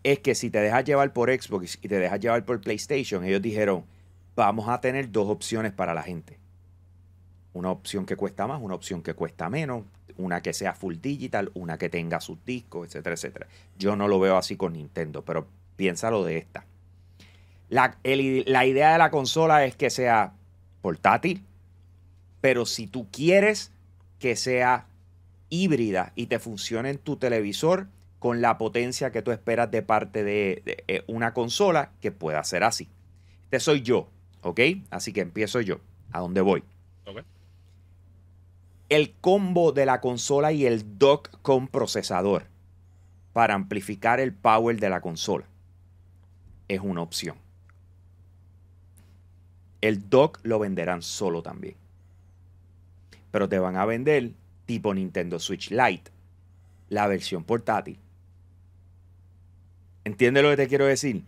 es 0.03 0.19
que 0.19 0.35
si 0.35 0.49
te 0.49 0.59
dejas 0.59 0.83
llevar 0.83 1.13
por 1.13 1.29
Xbox 1.29 1.77
y 1.81 1.87
te 1.87 1.99
dejas 1.99 2.19
llevar 2.19 2.43
por 2.43 2.59
PlayStation, 2.59 3.23
ellos 3.23 3.41
dijeron, 3.41 3.85
vamos 4.35 4.67
a 4.67 4.81
tener 4.81 5.11
dos 5.11 5.29
opciones 5.29 5.71
para 5.71 5.93
la 5.93 6.03
gente. 6.03 6.39
Una 7.53 7.69
opción 7.71 8.05
que 8.05 8.15
cuesta 8.15 8.47
más, 8.47 8.61
una 8.61 8.75
opción 8.75 9.01
que 9.01 9.13
cuesta 9.13 9.49
menos 9.49 9.83
una 10.17 10.41
que 10.41 10.53
sea 10.53 10.73
full 10.73 10.95
digital, 11.01 11.51
una 11.53 11.77
que 11.77 11.89
tenga 11.89 12.21
sus 12.21 12.43
discos, 12.45 12.87
etcétera, 12.87 13.15
etcétera. 13.15 13.47
Yo 13.77 13.95
no 13.95 14.07
lo 14.07 14.19
veo 14.19 14.37
así 14.37 14.55
con 14.55 14.73
Nintendo, 14.73 15.23
pero 15.23 15.47
piénsalo 15.75 16.23
de 16.23 16.37
esta. 16.37 16.65
La, 17.69 17.97
la 18.03 18.65
idea 18.65 18.91
de 18.91 18.97
la 18.97 19.09
consola 19.09 19.65
es 19.65 19.75
que 19.75 19.89
sea 19.89 20.33
portátil, 20.81 21.43
pero 22.41 22.65
si 22.65 22.87
tú 22.87 23.07
quieres 23.11 23.71
que 24.19 24.35
sea 24.35 24.87
híbrida 25.49 26.13
y 26.15 26.27
te 26.27 26.39
funcione 26.39 26.89
en 26.89 26.97
tu 26.97 27.17
televisor 27.17 27.87
con 28.19 28.41
la 28.41 28.57
potencia 28.57 29.11
que 29.11 29.21
tú 29.21 29.31
esperas 29.31 29.69
de 29.71 29.81
parte 29.81 30.23
de, 30.23 30.61
eh, 30.87 31.03
una 31.07 31.33
consola, 31.33 31.91
que 31.99 32.11
pueda 32.11 32.43
ser 32.43 32.63
así. 32.63 32.87
Este 33.43 33.59
soy 33.59 33.81
yo, 33.81 34.09
¿ok? 34.41 34.59
Así 34.91 35.11
que 35.11 35.21
empiezo 35.21 35.59
yo. 35.61 35.79
¿A 36.11 36.19
dónde 36.19 36.41
voy? 36.41 36.63
El 38.89 39.13
combo 39.21 39.71
de 39.71 39.85
la 39.85 40.01
consola 40.01 40.51
y 40.51 40.65
el 40.65 40.97
dock 40.97 41.29
con 41.41 41.67
procesador 41.67 42.45
para 43.33 43.55
amplificar 43.55 44.19
el 44.19 44.33
power 44.33 44.79
de 44.79 44.89
la 44.89 45.01
consola 45.01 45.45
es 46.67 46.79
una 46.81 47.01
opción. 47.01 47.37
El 49.81 50.09
dock 50.09 50.39
lo 50.43 50.59
venderán 50.59 51.01
solo 51.01 51.41
también. 51.41 51.75
Pero 53.31 53.49
te 53.49 53.59
van 53.59 53.75
a 53.75 53.85
vender 53.85 54.31
tipo 54.65 54.93
Nintendo 54.93 55.39
Switch 55.39 55.71
Lite, 55.71 56.11
la 56.89 57.07
versión 57.07 57.43
portátil. 57.43 57.97
¿Entiendes 60.05 60.43
lo 60.43 60.51
que 60.51 60.57
te 60.57 60.67
quiero 60.67 60.85
decir? 60.85 61.23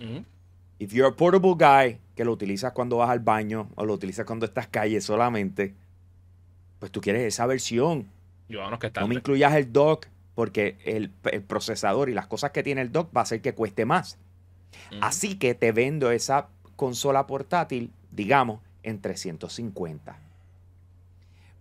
If 0.79 0.91
you're 0.93 1.09
a 1.09 1.15
portable 1.15 1.55
guy 1.57 1.99
que 2.15 2.25
lo 2.25 2.31
utilizas 2.31 2.73
cuando 2.73 2.97
vas 2.97 3.09
al 3.09 3.19
baño 3.19 3.69
o 3.75 3.85
lo 3.85 3.93
utilizas 3.93 4.25
cuando 4.25 4.45
estás 4.45 4.67
calle 4.67 5.01
solamente, 5.01 5.73
pues 6.85 6.91
tú 6.91 7.01
quieres 7.01 7.23
esa 7.23 7.47
versión. 7.47 8.11
Yo 8.47 8.59
vámonos 8.59 8.77
que 8.77 8.91
No 8.99 9.07
me 9.07 9.15
incluyas 9.15 9.55
el 9.55 9.73
dock 9.73 10.05
porque 10.35 10.77
el, 10.85 11.11
el 11.31 11.41
procesador 11.41 12.09
y 12.09 12.13
las 12.13 12.27
cosas 12.27 12.51
que 12.51 12.61
tiene 12.61 12.81
el 12.81 12.91
dock 12.91 13.09
va 13.09 13.21
a 13.21 13.23
hacer 13.23 13.41
que 13.41 13.55
cueste 13.55 13.85
más. 13.85 14.19
Así 15.01 15.39
que 15.39 15.55
te 15.55 15.71
vendo 15.71 16.11
esa 16.11 16.49
consola 16.75 17.25
portátil, 17.25 17.91
digamos, 18.11 18.59
en 18.83 19.01
350. 19.01 20.19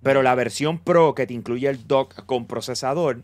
Pero 0.03 0.23
la 0.23 0.35
versión 0.35 0.79
Pro 0.79 1.15
que 1.15 1.27
te 1.27 1.33
incluye 1.33 1.71
el 1.71 1.87
dock 1.89 2.27
con 2.27 2.45
procesador 2.45 3.23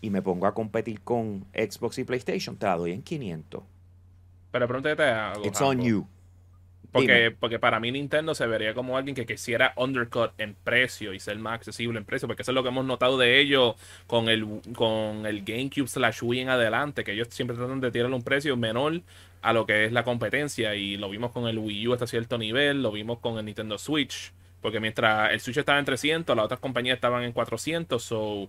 y 0.00 0.10
me 0.10 0.22
pongo 0.22 0.48
a 0.48 0.54
competir 0.54 1.02
con 1.02 1.46
Xbox 1.54 1.98
y 1.98 2.04
PlayStation, 2.04 2.56
te 2.56 2.66
la 2.66 2.76
doy 2.76 2.90
en 2.90 3.02
500. 3.02 3.62
Pero 4.50 4.66
pregúntate 4.66 5.04
algo. 5.04 5.46
It's 5.46 5.60
on 5.60 5.82
you. 5.82 6.08
Porque, 6.92 7.14
Dime. 7.14 7.30
porque 7.32 7.58
para 7.58 7.80
mí 7.80 7.90
Nintendo 7.90 8.34
se 8.34 8.46
vería 8.46 8.74
como 8.74 8.98
alguien 8.98 9.16
que 9.16 9.24
quisiera 9.24 9.72
undercut 9.76 10.32
en 10.38 10.54
precio 10.54 11.14
y 11.14 11.20
ser 11.20 11.38
más 11.38 11.54
accesible 11.54 11.98
en 11.98 12.04
precio, 12.04 12.28
porque 12.28 12.42
eso 12.42 12.50
es 12.50 12.54
lo 12.54 12.62
que 12.62 12.68
hemos 12.68 12.84
notado 12.84 13.16
de 13.16 13.40
ellos 13.40 13.76
con 14.06 14.28
el, 14.28 14.60
con 14.74 15.24
el 15.24 15.42
GameCube 15.42 15.88
slash 15.88 16.22
Wii 16.22 16.40
en 16.40 16.48
adelante, 16.50 17.02
que 17.02 17.12
ellos 17.12 17.28
siempre 17.30 17.56
tratan 17.56 17.80
de 17.80 17.90
tirarle 17.90 18.14
un 18.14 18.22
precio 18.22 18.56
menor 18.58 19.00
a 19.40 19.52
lo 19.54 19.64
que 19.64 19.86
es 19.86 19.92
la 19.92 20.04
competencia 20.04 20.74
y 20.74 20.98
lo 20.98 21.08
vimos 21.08 21.32
con 21.32 21.48
el 21.48 21.58
Wii 21.58 21.88
U 21.88 21.92
hasta 21.94 22.06
cierto 22.06 22.36
nivel, 22.36 22.82
lo 22.82 22.92
vimos 22.92 23.20
con 23.20 23.38
el 23.38 23.46
Nintendo 23.46 23.78
Switch, 23.78 24.32
porque 24.60 24.78
mientras 24.78 25.32
el 25.32 25.40
Switch 25.40 25.56
estaba 25.56 25.78
en 25.78 25.86
300, 25.86 26.36
las 26.36 26.44
otras 26.44 26.60
compañías 26.60 26.96
estaban 26.96 27.24
en 27.24 27.32
400, 27.32 28.02
so... 28.02 28.48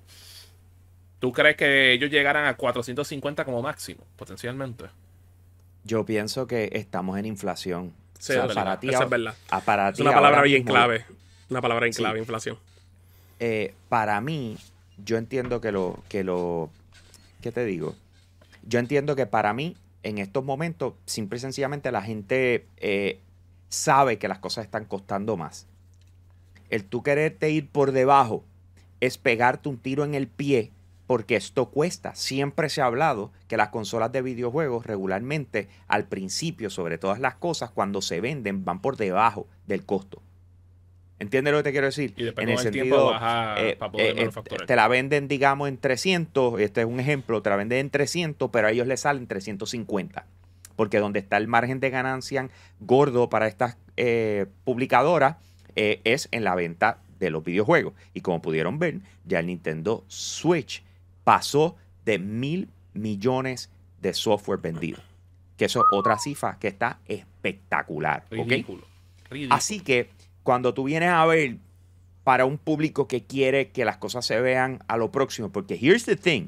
¿Tú 1.19 1.31
crees 1.31 1.55
que 1.55 1.93
ellos 1.93 2.11
llegaran 2.11 2.45
a 2.47 2.57
450 2.57 3.45
como 3.45 3.61
máximo, 3.61 4.03
potencialmente? 4.17 4.87
Yo 5.85 6.05
pienso 6.05 6.47
que 6.47 6.69
estamos 6.73 7.17
en 7.17 7.25
inflación. 7.25 7.93
Sí, 8.19 8.33
O 8.33 8.45
sea, 8.45 8.47
para 8.53 8.79
ti, 8.79 8.87
ahora- 8.93 9.03
es 9.05 9.09
verdad. 9.09 9.35
ah, 9.49 9.61
para 9.61 9.89
Es 9.89 9.99
una 9.99 10.13
palabra 10.13 10.41
bien 10.43 10.59
mismo, 10.61 10.71
clave. 10.73 11.05
Una 11.49 11.61
palabra 11.61 11.85
bien 11.85 11.93
Sí. 11.93 12.01
clave, 12.01 12.19
inflación. 12.19 12.57
eh, 13.39 13.73
para 13.89 14.21
mí, 14.21 14.57
yo 15.03 15.17
entiendo 15.17 15.59
que 15.59 15.71
lo, 15.73 16.01
que 16.07 16.23
lo, 16.23 16.69
¿qué 17.41 17.51
te 17.51 17.65
digo? 17.65 17.95
Yo 18.65 18.79
entiendo 18.79 19.15
que 19.17 19.25
para 19.25 19.53
mí, 19.53 19.75
en 20.03 20.17
estos 20.17 20.43
momentos, 20.45 20.93
simple 21.05 21.37
y 21.37 21.41
sencillamente 21.41 21.91
la 21.91 22.01
gente 22.01 22.65
eh, 22.77 23.19
sabe 23.69 24.17
que 24.17 24.27
las 24.29 24.39
cosas 24.39 24.63
están 24.65 24.85
costando 24.85 25.35
más. 25.35 25.67
El 26.69 26.85
tú 26.85 27.03
quererte 27.03 27.49
ir 27.49 27.67
por 27.69 27.91
debajo 27.91 28.45
es 29.01 29.17
pegarte 29.17 29.67
un 29.67 29.77
tiro 29.77 30.05
en 30.05 30.15
el 30.15 30.27
pie 30.27 30.71
porque 31.13 31.35
esto 31.35 31.67
cuesta. 31.69 32.15
Siempre 32.15 32.69
se 32.69 32.81
ha 32.81 32.85
hablado 32.85 33.31
que 33.47 33.55
las 33.55 33.69
consolas 33.69 34.11
de 34.11 34.23
videojuegos 34.23 34.87
regularmente 34.87 35.69
al 35.87 36.05
principio, 36.07 36.71
sobre 36.71 36.97
todas 36.97 37.19
las 37.19 37.35
cosas, 37.35 37.69
cuando 37.69 38.01
se 38.01 38.19
venden, 38.19 38.65
van 38.65 38.81
por 38.81 38.97
debajo 38.97 39.45
del 39.67 39.85
costo. 39.85 40.23
¿Entiendes 41.19 41.53
lo 41.53 41.59
que 41.59 41.65
te 41.65 41.71
quiero 41.71 41.85
decir? 41.85 42.15
Y 42.17 42.29
en 42.29 42.49
el 42.49 42.57
sentido, 42.57 43.11
baja 43.11 43.53
eh, 43.59 43.75
para 43.75 43.91
poder 43.91 44.17
eh, 44.17 44.23
eh, 44.23 44.65
te 44.65 44.75
la 44.75 44.87
venden, 44.87 45.27
digamos, 45.27 45.69
en 45.69 45.77
300, 45.77 46.59
este 46.59 46.81
es 46.81 46.87
un 46.87 46.99
ejemplo, 46.99 47.43
te 47.43 47.51
la 47.51 47.57
venden 47.57 47.77
en 47.77 47.89
300, 47.91 48.49
pero 48.49 48.65
a 48.69 48.71
ellos 48.71 48.87
les 48.87 49.01
salen 49.01 49.27
350. 49.27 50.25
Porque 50.75 50.97
donde 50.97 51.19
está 51.19 51.37
el 51.37 51.47
margen 51.47 51.79
de 51.79 51.91
ganancia 51.91 52.49
gordo 52.79 53.29
para 53.29 53.45
estas 53.45 53.77
eh, 53.97 54.47
publicadoras 54.63 55.35
es 55.75 56.27
en 56.31 56.43
la 56.43 56.55
venta 56.55 57.01
de 57.19 57.29
los 57.29 57.43
videojuegos. 57.43 57.93
Y 58.15 58.21
como 58.21 58.41
pudieron 58.41 58.79
ver, 58.79 59.01
ya 59.25 59.41
el 59.41 59.45
Nintendo 59.45 60.03
Switch 60.07 60.81
pasó 61.23 61.75
de 62.05 62.19
mil 62.19 62.69
millones 62.93 63.69
de 64.01 64.13
software 64.13 64.59
vendido. 64.59 64.99
Que 65.57 65.65
eso 65.65 65.79
es 65.79 65.85
otra 65.91 66.17
cifra 66.19 66.57
que 66.59 66.67
está 66.67 66.99
espectacular. 67.05 68.23
¿ok? 68.25 68.31
Ridículo. 68.49 68.83
Ridículo. 69.29 69.55
Así 69.55 69.79
que 69.79 70.09
cuando 70.43 70.73
tú 70.73 70.83
vienes 70.85 71.09
a 71.09 71.25
ver 71.25 71.57
para 72.23 72.45
un 72.45 72.57
público 72.57 73.07
que 73.07 73.23
quiere 73.23 73.69
que 73.71 73.85
las 73.85 73.97
cosas 73.97 74.25
se 74.25 74.39
vean 74.39 74.79
a 74.87 74.97
lo 74.97 75.11
próximo, 75.11 75.51
porque 75.51 75.75
here's 75.75 76.05
the 76.05 76.15
thing, 76.15 76.47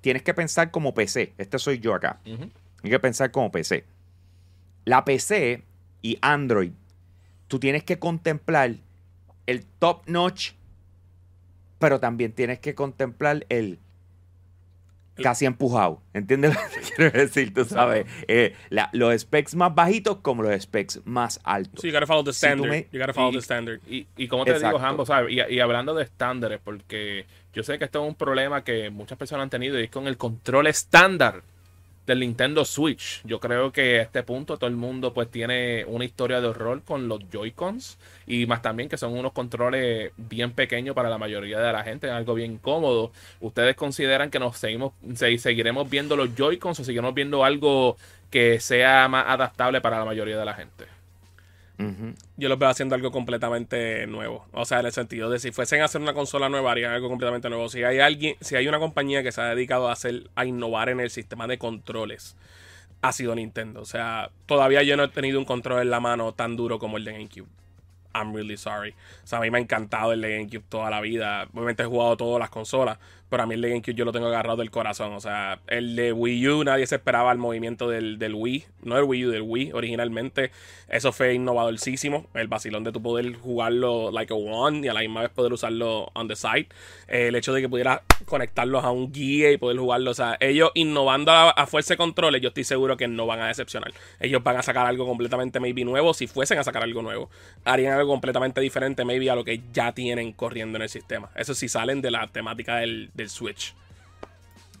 tienes 0.00 0.22
que 0.22 0.34
pensar 0.34 0.70
como 0.70 0.94
PC, 0.94 1.34
este 1.38 1.58
soy 1.58 1.78
yo 1.78 1.94
acá, 1.94 2.20
Ujú. 2.26 2.50
hay 2.82 2.90
que 2.90 2.98
pensar 2.98 3.30
como 3.30 3.50
PC. 3.50 3.84
La 4.84 5.04
PC 5.04 5.62
y 6.00 6.18
Android, 6.22 6.72
tú 7.46 7.58
tienes 7.60 7.84
que 7.84 7.98
contemplar 7.98 8.76
el 9.46 9.64
top 9.78 10.08
notch, 10.08 10.52
pero 11.78 12.00
también 12.00 12.32
tienes 12.32 12.58
que 12.58 12.74
contemplar 12.74 13.44
el 13.48 13.78
casi 15.14 15.44
empujado. 15.46 16.00
¿Entiendes 16.14 16.54
lo 16.54 16.60
que 16.60 16.94
quiero 16.96 17.18
decir? 17.18 17.52
Tú 17.52 17.64
sabes, 17.64 18.06
Eh, 18.28 18.54
la- 18.70 18.88
los 18.92 19.20
specs 19.20 19.54
más 19.54 19.74
bajitos 19.74 20.18
como 20.18 20.42
los 20.42 20.62
specs 20.62 21.00
más 21.04 21.40
altos. 21.44 21.80
So 21.80 21.86
you 21.88 21.92
gotta 21.92 22.06
follow 22.06 22.24
the 22.24 22.32
Si 22.32 22.38
standard. 22.46 22.70
me- 22.70 22.86
You 22.92 22.98
gotta 23.00 23.12
follow 23.12 23.30
y- 23.30 23.34
the 23.34 23.38
standard. 23.40 23.80
Y, 23.88 24.06
y 24.16 24.28
como 24.28 24.44
te 24.44 24.52
Exacto. 24.52 24.78
digo, 24.78 24.88
ambos, 24.88 25.08
¿sabes? 25.08 25.32
Y, 25.32 25.54
y 25.54 25.60
hablando 25.60 25.94
de 25.94 26.04
estándares, 26.04 26.60
porque 26.62 27.26
yo 27.52 27.62
sé 27.62 27.78
que 27.78 27.84
esto 27.84 28.02
es 28.02 28.08
un 28.08 28.14
problema 28.14 28.64
que 28.64 28.90
muchas 28.90 29.18
personas 29.18 29.44
han 29.44 29.50
tenido 29.50 29.78
y 29.78 29.84
es 29.84 29.90
con 29.90 30.06
el 30.08 30.16
control 30.16 30.66
estándar 30.68 31.42
del 32.06 32.20
Nintendo 32.20 32.64
Switch. 32.64 33.20
Yo 33.24 33.38
creo 33.40 33.72
que 33.72 33.98
a 34.00 34.02
este 34.02 34.22
punto 34.22 34.56
todo 34.56 34.68
el 34.68 34.76
mundo 34.76 35.12
pues 35.14 35.30
tiene 35.30 35.84
una 35.86 36.04
historia 36.04 36.40
de 36.40 36.48
horror 36.48 36.82
con 36.82 37.08
los 37.08 37.20
Joy-Cons 37.30 37.98
y 38.26 38.46
más 38.46 38.62
también 38.62 38.88
que 38.88 38.96
son 38.96 39.12
unos 39.16 39.32
controles 39.32 40.12
bien 40.16 40.52
pequeños 40.52 40.94
para 40.94 41.08
la 41.10 41.18
mayoría 41.18 41.60
de 41.60 41.72
la 41.72 41.84
gente, 41.84 42.10
algo 42.10 42.34
bien 42.34 42.58
cómodo. 42.58 43.12
¿Ustedes 43.40 43.76
consideran 43.76 44.30
que 44.30 44.38
nos 44.38 44.56
seguimos, 44.58 44.92
se- 45.14 45.38
seguiremos 45.38 45.88
viendo 45.88 46.16
los 46.16 46.34
Joy-Cons 46.34 46.80
o 46.80 46.84
seguiremos 46.84 47.14
viendo 47.14 47.44
algo 47.44 47.96
que 48.30 48.60
sea 48.60 49.08
más 49.08 49.26
adaptable 49.28 49.80
para 49.80 49.98
la 49.98 50.04
mayoría 50.04 50.38
de 50.38 50.44
la 50.44 50.54
gente? 50.54 51.01
Yo 52.36 52.48
los 52.48 52.58
veo 52.58 52.68
haciendo 52.68 52.94
algo 52.94 53.10
completamente 53.10 54.06
nuevo. 54.06 54.46
O 54.52 54.64
sea, 54.64 54.80
en 54.80 54.86
el 54.86 54.92
sentido 54.92 55.30
de 55.30 55.38
si 55.38 55.52
fuesen 55.52 55.80
a 55.82 55.86
hacer 55.86 56.00
una 56.00 56.14
consola 56.14 56.48
nueva, 56.48 56.72
harían 56.72 56.92
algo 56.92 57.08
completamente 57.08 57.48
nuevo. 57.48 57.68
Si 57.68 57.82
hay 57.82 57.98
alguien, 57.98 58.36
si 58.40 58.56
hay 58.56 58.68
una 58.68 58.78
compañía 58.78 59.22
que 59.22 59.32
se 59.32 59.40
ha 59.40 59.54
dedicado 59.54 59.88
a 59.88 59.92
hacer, 59.92 60.30
a 60.34 60.44
innovar 60.44 60.88
en 60.88 61.00
el 61.00 61.10
sistema 61.10 61.46
de 61.46 61.58
controles, 61.58 62.36
ha 63.00 63.12
sido 63.12 63.34
Nintendo. 63.34 63.80
O 63.80 63.84
sea, 63.84 64.30
todavía 64.46 64.82
yo 64.82 64.96
no 64.96 65.04
he 65.04 65.08
tenido 65.08 65.38
un 65.38 65.44
control 65.44 65.82
en 65.82 65.90
la 65.90 66.00
mano 66.00 66.32
tan 66.32 66.56
duro 66.56 66.78
como 66.78 66.96
el 66.96 67.04
de 67.04 67.12
GameCube. 67.12 67.48
I'm 68.14 68.34
really 68.34 68.56
sorry. 68.56 68.90
O 69.24 69.26
sea, 69.26 69.38
a 69.38 69.40
mí 69.40 69.50
me 69.50 69.58
ha 69.58 69.60
encantado 69.60 70.12
el 70.12 70.20
de 70.20 70.36
GameCube 70.36 70.64
toda 70.68 70.90
la 70.90 71.00
vida. 71.00 71.48
Obviamente 71.52 71.82
he 71.82 71.86
jugado 71.86 72.16
todas 72.16 72.40
las 72.40 72.50
consolas, 72.50 72.98
pero 73.28 73.44
a 73.44 73.46
mí 73.46 73.54
el 73.54 73.62
de 73.62 73.70
GameCube 73.70 73.94
yo 73.94 74.04
lo 74.04 74.12
tengo 74.12 74.26
agarrado 74.26 74.58
del 74.58 74.70
corazón. 74.70 75.12
O 75.12 75.20
sea, 75.20 75.60
el 75.66 75.96
de 75.96 76.12
Wii 76.12 76.48
U 76.48 76.64
nadie 76.64 76.86
se 76.86 76.96
esperaba 76.96 77.32
el 77.32 77.38
movimiento 77.38 77.88
del, 77.88 78.18
del 78.18 78.34
Wii. 78.34 78.64
No 78.82 78.96
del 78.96 79.04
Wii 79.04 79.26
U, 79.26 79.30
del 79.30 79.42
Wii 79.42 79.72
originalmente. 79.72 80.50
Eso 80.88 81.12
fue 81.12 81.34
innovadorcísimo. 81.34 82.26
El 82.34 82.48
vacilón 82.48 82.84
de 82.84 82.92
tu 82.92 83.00
poder 83.02 83.34
jugarlo 83.36 84.10
like 84.10 84.32
a 84.32 84.36
one 84.36 84.84
y 84.84 84.88
a 84.88 84.92
la 84.92 85.00
misma 85.00 85.22
vez 85.22 85.30
poder 85.30 85.52
usarlo 85.52 86.10
on 86.14 86.28
the 86.28 86.36
side. 86.36 86.66
El 87.08 87.34
hecho 87.34 87.54
de 87.54 87.62
que 87.62 87.68
pudieras 87.68 88.00
conectarlos 88.26 88.84
a 88.84 88.90
un 88.90 89.12
guía 89.12 89.50
y 89.50 89.56
poder 89.56 89.78
jugarlo. 89.78 90.10
O 90.10 90.14
sea, 90.14 90.36
ellos 90.40 90.70
innovando 90.74 91.32
a, 91.32 91.50
a 91.50 91.66
fuerza 91.66 91.94
de 91.94 91.98
controles, 91.98 92.42
yo 92.42 92.48
estoy 92.48 92.64
seguro 92.64 92.96
que 92.96 93.08
no 93.08 93.26
van 93.26 93.40
a 93.40 93.46
decepcionar. 93.46 93.92
Ellos 94.20 94.42
van 94.42 94.56
a 94.56 94.62
sacar 94.62 94.86
algo 94.86 95.06
completamente 95.06 95.60
maybe 95.60 95.84
nuevo. 95.84 96.12
Si 96.12 96.26
fuesen 96.26 96.58
a 96.58 96.64
sacar 96.64 96.82
algo 96.82 97.00
nuevo, 97.00 97.30
harían 97.64 97.98
algo 98.02 98.12
completamente 98.12 98.60
diferente 98.60 99.04
maybe 99.04 99.30
a 99.30 99.34
lo 99.34 99.44
que 99.44 99.62
ya 99.72 99.92
tienen 99.92 100.32
corriendo 100.32 100.76
en 100.76 100.82
el 100.82 100.88
sistema. 100.88 101.30
Eso 101.34 101.54
sí 101.54 101.68
salen 101.68 102.02
de 102.02 102.10
la 102.10 102.26
temática 102.28 102.76
del, 102.76 103.10
del 103.14 103.28
Switch. 103.28 103.74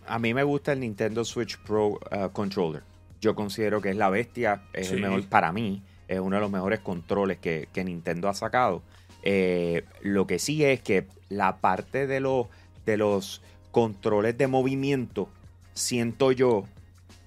A 0.06 0.18
mí 0.18 0.34
me 0.34 0.42
gusta 0.42 0.72
el 0.72 0.80
Nintendo 0.80 1.24
Switch 1.24 1.58
Pro 1.58 1.88
uh, 1.88 1.98
Controller. 2.32 2.82
Yo 3.20 3.34
considero 3.34 3.80
que 3.80 3.90
es 3.90 3.96
la 3.96 4.10
bestia, 4.10 4.62
es 4.72 4.90
el 4.90 5.00
mejor 5.00 5.24
para 5.28 5.52
mí, 5.52 5.82
es 6.08 6.18
uno 6.18 6.36
de 6.36 6.42
los 6.42 6.50
mejores 6.50 6.80
controles 6.80 7.38
que, 7.38 7.68
que 7.72 7.84
Nintendo 7.84 8.28
ha 8.28 8.34
sacado. 8.34 8.82
Eh, 9.22 9.84
lo 10.00 10.26
que 10.26 10.40
sí 10.40 10.64
es 10.64 10.80
que 10.80 11.06
la 11.28 11.58
parte 11.58 12.08
de 12.08 12.18
los, 12.18 12.48
de 12.84 12.96
los 12.96 13.40
controles 13.70 14.36
de 14.36 14.48
movimiento, 14.48 15.28
siento 15.72 16.32
yo 16.32 16.64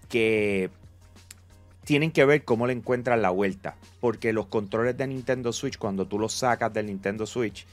que 0.09 0.69
tienen 1.85 2.11
que 2.11 2.25
ver 2.25 2.43
cómo 2.43 2.67
le 2.67 2.73
encuentran 2.73 3.21
la 3.21 3.29
vuelta. 3.29 3.75
Porque 4.01 4.33
los 4.33 4.47
controles 4.47 4.97
de 4.97 5.07
Nintendo 5.07 5.53
Switch, 5.53 5.77
cuando 5.77 6.05
tú 6.05 6.19
los 6.19 6.33
sacas 6.33 6.73
del 6.73 6.87
Nintendo 6.87 7.25
Switch, 7.25 7.65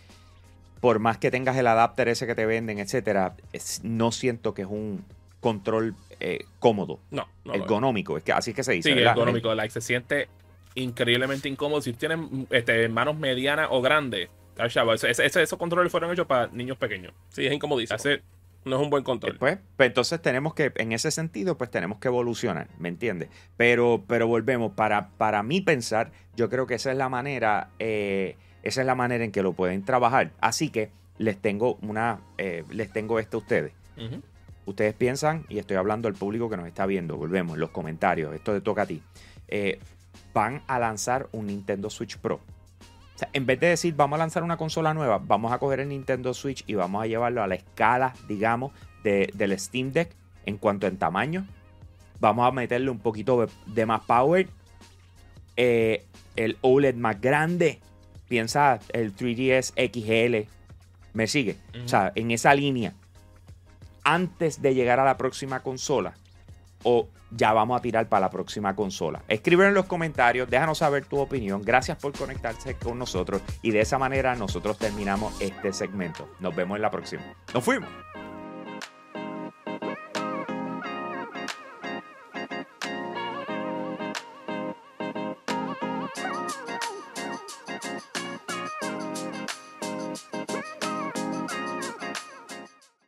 por 0.81 0.98
más 0.98 1.18
que 1.18 1.31
tengas 1.31 1.57
el 1.57 1.66
adapter 1.66 2.09
ese 2.09 2.27
que 2.27 2.35
te 2.35 2.46
venden, 2.46 2.79
etcétera, 2.79 3.35
es- 3.53 3.81
no 3.85 4.12
siento 4.12 4.55
que 4.55 4.62
es 4.62 4.68
un 4.68 5.05
control 5.40 5.94
eh, 6.25 6.44
cómodo, 6.61 7.01
No, 7.11 7.27
no. 7.44 7.53
ergonómico. 7.55 8.16
Es 8.16 8.22
que 8.22 8.33
así 8.33 8.51
es 8.51 8.57
que 8.57 8.62
se 8.62 8.72
dice. 8.75 8.90
Sí, 8.90 8.94
¿verdad? 8.94 9.12
ergonómico. 9.14 9.53
Like, 9.57 9.72
se 9.72 9.81
siente 9.81 10.29
increíblemente 10.77 11.48
incómodo. 11.48 11.81
Si 11.83 11.92
tienes 11.94 12.18
este, 12.51 12.88
manos 12.88 13.16
medianas 13.18 13.66
o 13.70 13.83
grandes, 13.83 14.29
esos 14.57 15.59
controles 15.59 15.90
fueron 15.90 16.12
hechos 16.12 16.27
para 16.27 16.46
niños 16.48 16.77
pequeños. 16.79 17.12
Sí, 17.31 17.44
es 17.46 17.53
incomodísimo. 17.53 17.96
Hace- 17.96 18.22
No 18.64 18.77
es 18.77 18.83
un 18.83 18.90
buen 18.90 19.03
control. 19.03 19.37
Pues, 19.38 19.59
pues, 19.77 19.88
entonces 19.88 20.22
tenemos 20.22 20.55
que, 20.55 20.72
en 20.77 20.92
ese 20.92 21.11
sentido, 21.11 21.59
pues 21.59 21.70
tenemos 21.70 21.98
que 21.98 22.09
evolucionar, 22.09 22.68
¿me 22.79 22.88
entiendes? 22.88 23.29
Pero, 23.57 24.05
pero 24.07 24.27
volvemos, 24.29 24.72
para, 24.72 25.09
para 25.11 25.42
mí 25.42 25.61
pensar, 25.61 26.12
yo 26.37 26.48
creo 26.48 26.66
que 26.66 26.75
esa 26.75 26.92
es 26.92 26.96
la 26.96 27.09
manera, 27.09 27.70
eh, 27.79 28.37
esa 28.62 28.83
es 28.83 28.87
la 28.87 28.94
manera 28.94 29.25
en 29.25 29.33
que 29.33 29.42
lo 29.42 29.53
pueden 29.53 29.85
trabajar. 29.85 30.33
Así 30.40 30.68
que 30.70 30.90
les 31.18 31.38
tengo 31.38 31.79
una, 31.83 32.20
eh, 32.38 32.64
les 32.70 32.92
tengo 32.92 33.18
esto 33.18 33.38
a 33.38 33.40
ustedes. 33.40 33.72
Ustedes 34.64 34.94
piensan, 34.94 35.44
y 35.48 35.59
estoy 35.59 35.77
hablando 35.77 36.07
al 36.07 36.14
público 36.14 36.48
que 36.48 36.57
nos 36.57 36.68
está 36.68 36.87
viendo, 36.87 37.16
volvemos, 37.16 37.59
los 37.59 37.70
comentarios, 37.70 38.33
esto 38.33 38.53
te 38.53 38.61
toca 38.61 38.83
a 38.83 38.87
ti. 38.87 39.03
eh, 39.48 39.81
van 40.35 40.62
a 40.66 40.79
lanzar 40.79 41.29
un 41.33 41.46
Nintendo 41.48 41.90
Switch 41.90 42.16
Pro. 42.16 42.40
Sea, 43.22 43.30
en 43.32 43.46
vez 43.46 43.61
de 43.61 43.68
decir 43.68 43.94
vamos 43.94 44.16
a 44.16 44.18
lanzar 44.18 44.42
una 44.42 44.56
consola 44.56 44.94
nueva, 44.94 45.18
vamos 45.22 45.52
a 45.52 45.58
coger 45.58 45.80
el 45.80 45.88
Nintendo 45.88 46.35
Switch 46.35 46.64
y 46.66 46.74
vamos 46.74 47.02
a 47.02 47.06
llevarlo 47.06 47.42
a 47.42 47.46
la 47.46 47.54
escala, 47.54 48.14
digamos, 48.28 48.72
de- 49.04 49.30
del 49.35 49.58
Steam 49.58 49.92
Deck 49.92 50.11
en 50.46 50.56
cuanto 50.58 50.87
en 50.87 50.96
tamaño. 50.96 51.46
Vamos 52.20 52.46
a 52.46 52.52
meterle 52.52 52.90
un 52.90 52.98
poquito 52.98 53.46
de, 53.66 53.87
más 53.87 54.02
power. 54.02 54.48
Eh, 55.56 56.04
el 56.37 56.56
OLED 56.62 56.94
más 56.96 57.20
grande. 57.20 57.80
Piensa 58.28 58.78
el 58.92 59.14
3DS 59.14 59.72
XL. 59.76 60.48
¿Me 61.12 61.26
sigue? 61.26 61.56
O 61.85 61.88
sea, 61.88 62.12
en 62.14 62.30
esa 62.30 62.54
línea. 62.54 62.94
Antes 64.04 64.62
de 64.62 64.74
llegar 64.74 64.98
a 65.00 65.04
la 65.04 65.16
próxima 65.16 65.61
consola. 65.61 66.14
O 66.84 67.08
ya 67.30 67.52
vamos 67.52 67.78
a 67.78 67.82
tirar 67.82 68.08
para 68.08 68.20
la 68.20 68.30
próxima 68.30 68.74
consola. 68.76 69.22
Escríbelo 69.28 69.68
en 69.68 69.74
los 69.74 69.86
comentarios, 69.86 70.48
déjanos 70.50 70.78
saber 70.78 71.06
tu 71.06 71.18
opinión. 71.18 71.62
Gracias 71.62 71.96
por 71.98 72.12
conectarse 72.12 72.74
con 72.76 72.98
nosotros. 72.98 73.42
Y 73.62 73.70
de 73.70 73.80
esa 73.80 73.98
manera 73.98 74.34
nosotros 74.34 74.78
terminamos 74.78 75.40
este 75.40 75.72
segmento. 75.72 76.28
Nos 76.40 76.54
vemos 76.54 76.76
en 76.76 76.82
la 76.82 76.90
próxima. 76.90 77.22
Nos 77.54 77.64
fuimos. 77.64 77.88